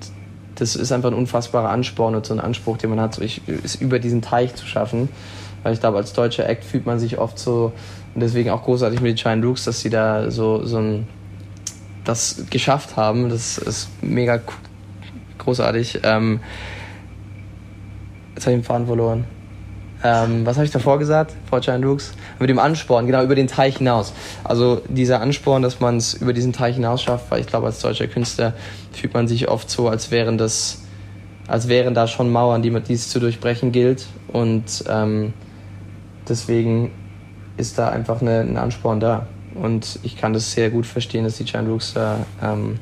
das 0.62 0.76
ist 0.76 0.92
einfach 0.92 1.10
ein 1.10 1.16
unfassbarer 1.16 1.70
Ansporn 1.70 2.14
und 2.14 2.24
so 2.24 2.36
ein 2.36 2.40
Anspruch, 2.40 2.78
den 2.78 2.92
man 2.92 3.02
hat, 3.02 3.16
so 3.16 3.24
ich, 3.24 3.42
es 3.64 3.74
über 3.74 3.98
diesen 3.98 4.22
Teich 4.22 4.54
zu 4.54 4.68
schaffen. 4.68 5.10
Weil 5.64 5.74
ich 5.74 5.80
glaube, 5.80 5.98
als 5.98 6.14
deutscher 6.14 6.48
Act 6.48 6.64
fühlt 6.64 6.86
man 6.86 7.00
sich 7.00 7.18
oft 7.18 7.40
so, 7.40 7.74
und 8.14 8.22
deswegen 8.22 8.52
auch 8.52 8.64
großartig 8.64 9.02
mit 9.02 9.10
den 9.10 9.18
Shine 9.18 9.44
Rooks, 9.44 9.64
dass 9.64 9.82
sie 9.82 9.90
da 9.90 10.30
so, 10.30 10.64
so 10.64 10.78
ein, 10.78 11.08
das 12.04 12.44
geschafft 12.52 12.96
haben. 12.96 13.30
Das 13.30 13.58
ist 13.58 13.90
mega 14.04 14.40
großartig. 15.40 16.02
Ähm, 16.04 16.42
jetzt 18.36 18.46
habe 18.46 18.56
ich 18.56 18.62
den 18.62 18.64
Faden 18.64 18.86
verloren. 18.86 19.26
Ähm, 20.04 20.46
was 20.46 20.58
habe 20.58 20.66
ich 20.66 20.72
davor 20.72 20.98
gesagt? 21.00 21.34
Giant 21.62 21.86
Rooks? 21.86 22.14
Mit 22.40 22.50
dem 22.50 22.60
Ansporn, 22.60 23.06
genau, 23.06 23.24
über 23.24 23.36
den 23.36 23.48
Teich 23.48 23.78
hinaus. 23.78 24.14
Also 24.44 24.82
dieser 24.88 25.22
Ansporn, 25.22 25.62
dass 25.62 25.80
man 25.80 25.98
es 25.98 26.14
über 26.14 26.34
diesen 26.34 26.54
Teich 26.54 26.76
hinaus 26.76 27.04
schafft, 27.04 27.30
weil 27.30 27.42
ich 27.42 27.48
glaube, 27.48 27.68
als 27.68 27.80
deutscher 27.80 28.08
Künstler 28.08 28.54
fühlt 28.94 29.14
man 29.14 29.28
sich 29.28 29.48
oft 29.48 29.70
so, 29.70 29.90
als 29.90 30.10
wären 30.10 30.38
das, 30.38 30.82
als 31.48 31.68
wären 31.68 31.94
da 31.94 32.08
schon 32.08 32.32
Mauern, 32.32 32.62
die, 32.62 32.94
es 32.94 33.10
zu 33.10 33.20
durchbrechen 33.20 33.72
gilt. 33.72 34.08
Und 34.28 34.84
ähm, 34.90 35.34
deswegen 36.28 36.92
ist 37.58 37.78
da 37.78 37.90
einfach 37.90 38.22
eine, 38.22 38.40
ein 38.40 38.58
Ansporn 38.58 39.00
da. 39.00 39.28
Und 39.54 40.00
ich 40.02 40.18
kann 40.18 40.34
das 40.34 40.52
sehr 40.54 40.70
gut 40.70 40.86
verstehen, 40.86 41.26
dass 41.26 41.38
die 41.38 41.44
Giant 41.44 41.70
Rooks 41.70 41.94
da 41.94 42.26
ähm, 42.42 42.80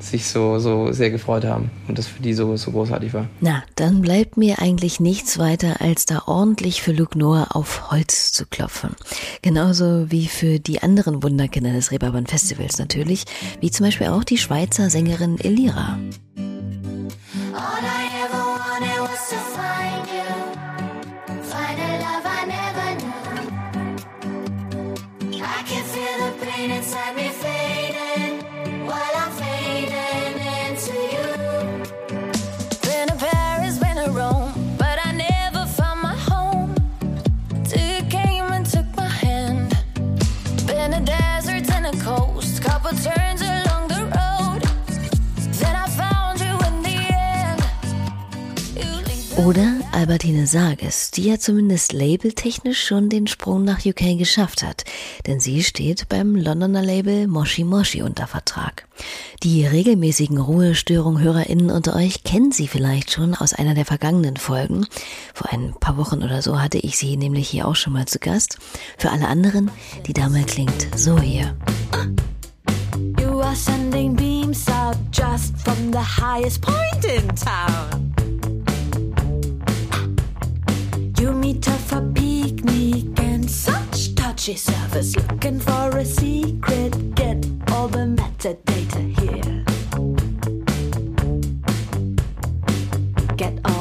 sich 0.00 0.26
so, 0.26 0.58
so 0.58 0.92
sehr 0.92 1.10
gefreut 1.10 1.44
haben 1.44 1.70
und 1.88 1.98
das 1.98 2.06
für 2.06 2.22
die 2.22 2.34
so, 2.34 2.56
so 2.56 2.70
großartig 2.70 3.12
war. 3.12 3.28
Na, 3.40 3.62
dann 3.76 4.00
bleibt 4.00 4.36
mir 4.36 4.60
eigentlich 4.60 5.00
nichts 5.00 5.38
weiter, 5.38 5.80
als 5.80 6.06
da 6.06 6.22
ordentlich 6.26 6.82
für 6.82 6.92
Luke 6.92 7.18
Noah 7.18 7.48
auf 7.50 7.90
Holz 7.90 8.32
zu 8.32 8.46
klopfen. 8.46 8.96
Genauso 9.42 10.10
wie 10.10 10.26
für 10.26 10.58
die 10.58 10.82
anderen 10.82 11.22
Wunderkinder 11.22 11.72
des 11.72 11.90
Reeperbahn 11.90 12.26
Festivals 12.26 12.78
natürlich, 12.78 13.24
wie 13.60 13.70
zum 13.70 13.86
Beispiel 13.86 14.08
auch 14.08 14.24
die 14.24 14.38
Schweizer 14.38 14.90
Sängerin 14.90 15.38
Elira. 15.38 15.98
Oder 49.46 49.80
Albertine 49.92 50.46
Sages, 50.46 51.12
die 51.12 51.24
ja 51.24 51.38
zumindest 51.38 51.94
labeltechnisch 51.94 52.84
schon 52.84 53.08
den 53.08 53.26
Sprung 53.26 53.64
nach 53.64 53.86
UK 53.86 54.18
geschafft 54.18 54.62
hat, 54.62 54.84
denn 55.26 55.40
sie 55.40 55.62
steht 55.62 56.10
beim 56.10 56.36
Londoner 56.36 56.82
Label 56.82 57.26
Moshi 57.26 57.64
Moshi 57.64 58.02
unter 58.02 58.26
Vertrag. 58.26 58.86
Die 59.42 59.64
regelmäßigen 59.64 60.36
Ruhestörung-HörerInnen 60.36 61.70
unter 61.70 61.96
euch 61.96 62.22
kennen 62.22 62.52
sie 62.52 62.68
vielleicht 62.68 63.12
schon 63.12 63.34
aus 63.34 63.54
einer 63.54 63.72
der 63.72 63.86
vergangenen 63.86 64.36
Folgen. 64.36 64.86
Vor 65.32 65.50
ein 65.50 65.72
paar 65.80 65.96
Wochen 65.96 66.22
oder 66.22 66.42
so 66.42 66.60
hatte 66.60 66.78
ich 66.78 66.98
sie 66.98 67.16
nämlich 67.16 67.48
hier 67.48 67.66
auch 67.66 67.76
schon 67.76 67.94
mal 67.94 68.04
zu 68.04 68.18
Gast. 68.18 68.58
Für 68.98 69.10
alle 69.10 69.26
anderen, 69.26 69.70
die 70.06 70.12
Dame 70.12 70.44
klingt 70.44 70.88
so 70.94 71.18
hier. 71.18 71.56
You 73.18 73.40
are 73.40 73.56
sending 73.56 74.14
beams 74.14 74.68
out 74.68 74.98
just 75.10 75.56
from 75.64 75.92
the 75.92 75.98
highest 75.98 76.60
point 76.60 77.04
in 77.06 77.26
town. 77.34 78.09
Touchy 84.40 84.56
service. 84.56 85.14
looking 85.16 85.60
for 85.60 85.98
a 85.98 86.04
secret. 86.04 87.14
Get 87.14 87.46
all 87.72 87.88
the 87.88 88.06
metadata 88.16 89.02
here. 89.20 89.64
Get 93.36 93.58
all 93.64 93.79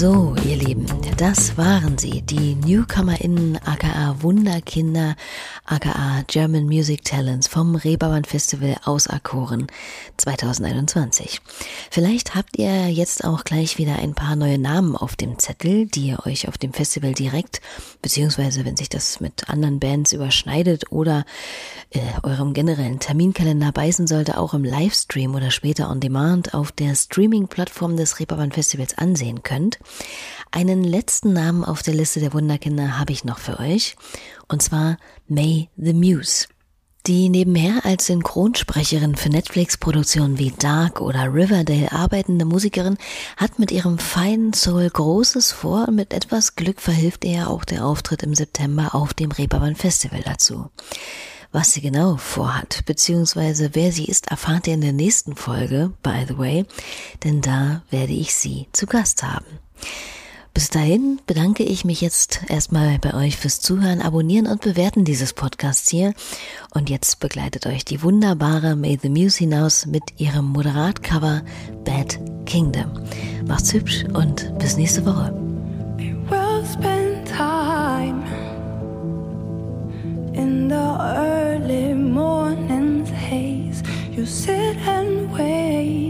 So, 0.00 0.34
ihr 0.48 0.56
Lieben, 0.56 0.86
das 1.18 1.58
waren 1.58 1.98
sie, 1.98 2.22
die 2.22 2.54
NewcomerInnen 2.54 3.58
aka 3.66 4.16
Wunderkinder 4.20 5.14
aka 5.70 6.24
German 6.26 6.66
Music 6.66 7.04
Talents 7.04 7.46
vom 7.46 7.76
Reeperbahn 7.76 8.24
Festival 8.24 8.76
aus 8.84 9.06
Akoren 9.06 9.68
2021. 10.16 11.40
Vielleicht 11.92 12.34
habt 12.34 12.58
ihr 12.58 12.88
jetzt 12.88 13.24
auch 13.24 13.44
gleich 13.44 13.78
wieder 13.78 13.96
ein 13.96 14.14
paar 14.14 14.34
neue 14.34 14.58
Namen 14.58 14.96
auf 14.96 15.14
dem 15.14 15.38
Zettel, 15.38 15.86
die 15.86 16.08
ihr 16.08 16.26
euch 16.26 16.48
auf 16.48 16.58
dem 16.58 16.72
Festival 16.72 17.14
direkt, 17.14 17.60
beziehungsweise 18.02 18.64
wenn 18.64 18.76
sich 18.76 18.88
das 18.88 19.20
mit 19.20 19.48
anderen 19.48 19.78
Bands 19.78 20.12
überschneidet 20.12 20.90
oder 20.90 21.24
äh, 21.90 22.00
eurem 22.24 22.52
generellen 22.52 22.98
Terminkalender 22.98 23.70
beißen 23.70 24.08
sollte, 24.08 24.38
auch 24.38 24.54
im 24.54 24.64
Livestream 24.64 25.36
oder 25.36 25.52
später 25.52 25.88
on 25.88 26.00
Demand 26.00 26.52
auf 26.52 26.72
der 26.72 26.96
Streaming-Plattform 26.96 27.96
des 27.96 28.18
Reeperbahn 28.18 28.50
Festivals 28.50 28.98
ansehen 28.98 29.44
könnt. 29.44 29.78
Einen 30.50 30.82
letzten 30.82 31.32
Namen 31.32 31.64
auf 31.64 31.84
der 31.84 31.94
Liste 31.94 32.18
der 32.18 32.32
Wunderkinder 32.32 32.98
habe 32.98 33.12
ich 33.12 33.24
noch 33.24 33.38
für 33.38 33.60
euch, 33.60 33.94
und 34.50 34.62
zwar 34.62 34.98
May 35.28 35.70
the 35.76 35.94
Muse. 35.94 36.46
Die 37.06 37.30
nebenher 37.30 37.86
als 37.86 38.06
Synchronsprecherin 38.06 39.16
für 39.16 39.30
Netflix-Produktionen 39.30 40.38
wie 40.38 40.50
Dark 40.50 41.00
oder 41.00 41.32
Riverdale 41.32 41.90
arbeitende 41.92 42.44
Musikerin 42.44 42.98
hat 43.38 43.58
mit 43.58 43.70
ihrem 43.70 43.98
feinen 43.98 44.52
Soul 44.52 44.90
Großes 44.90 45.50
vor 45.50 45.88
und 45.88 45.94
mit 45.94 46.12
etwas 46.12 46.56
Glück 46.56 46.78
verhilft 46.78 47.24
ihr 47.24 47.48
auch 47.48 47.64
der 47.64 47.86
Auftritt 47.86 48.22
im 48.22 48.34
September 48.34 48.94
auf 48.94 49.14
dem 49.14 49.30
Reeperbahn 49.30 49.76
Festival 49.76 50.20
dazu. 50.22 50.68
Was 51.52 51.72
sie 51.72 51.80
genau 51.80 52.16
vorhat, 52.16 52.84
beziehungsweise 52.84 53.70
wer 53.72 53.92
sie 53.92 54.04
ist, 54.04 54.30
erfahrt 54.30 54.66
ihr 54.66 54.74
in 54.74 54.82
der 54.82 54.92
nächsten 54.92 55.36
Folge, 55.36 55.92
by 56.02 56.26
the 56.28 56.36
way, 56.36 56.66
denn 57.24 57.40
da 57.40 57.82
werde 57.90 58.12
ich 58.12 58.34
sie 58.34 58.68
zu 58.72 58.86
Gast 58.86 59.22
haben. 59.22 59.46
Bis 60.52 60.68
dahin 60.68 61.20
bedanke 61.26 61.62
ich 61.62 61.84
mich 61.84 62.00
jetzt 62.00 62.40
erstmal 62.48 62.98
bei 62.98 63.14
euch 63.14 63.36
fürs 63.36 63.60
Zuhören, 63.60 64.02
Abonnieren 64.02 64.46
und 64.46 64.60
Bewerten 64.60 65.04
dieses 65.04 65.32
Podcasts 65.32 65.90
hier. 65.90 66.12
Und 66.74 66.90
jetzt 66.90 67.20
begleitet 67.20 67.66
euch 67.66 67.84
die 67.84 68.02
wunderbare 68.02 68.76
May 68.76 68.98
the 69.00 69.08
Muse 69.08 69.38
hinaus 69.38 69.86
mit 69.86 70.02
ihrem 70.18 70.46
Moderatcover 70.46 71.42
Bad 71.84 72.18
Kingdom. 72.46 72.90
Macht's 73.46 73.72
hübsch 73.72 74.04
und 74.12 74.58
bis 74.58 74.76
nächste 74.76 75.04
Woche. 75.06 75.34
in 80.32 80.68
the 80.68 80.96
early 81.00 81.92
morning 81.92 82.80
You 84.20 84.26
sit 84.26 84.76
and 84.86 85.32
wait, 85.32 86.09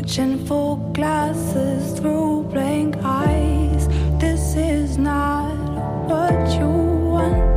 watching 0.00 0.46
for 0.46 0.78
glasses 0.94 1.98
through 1.98 2.42
blank 2.44 2.96
eyes. 3.04 3.86
This 4.18 4.56
is 4.56 4.96
not 4.96 5.54
what 6.08 6.50
you 6.58 7.49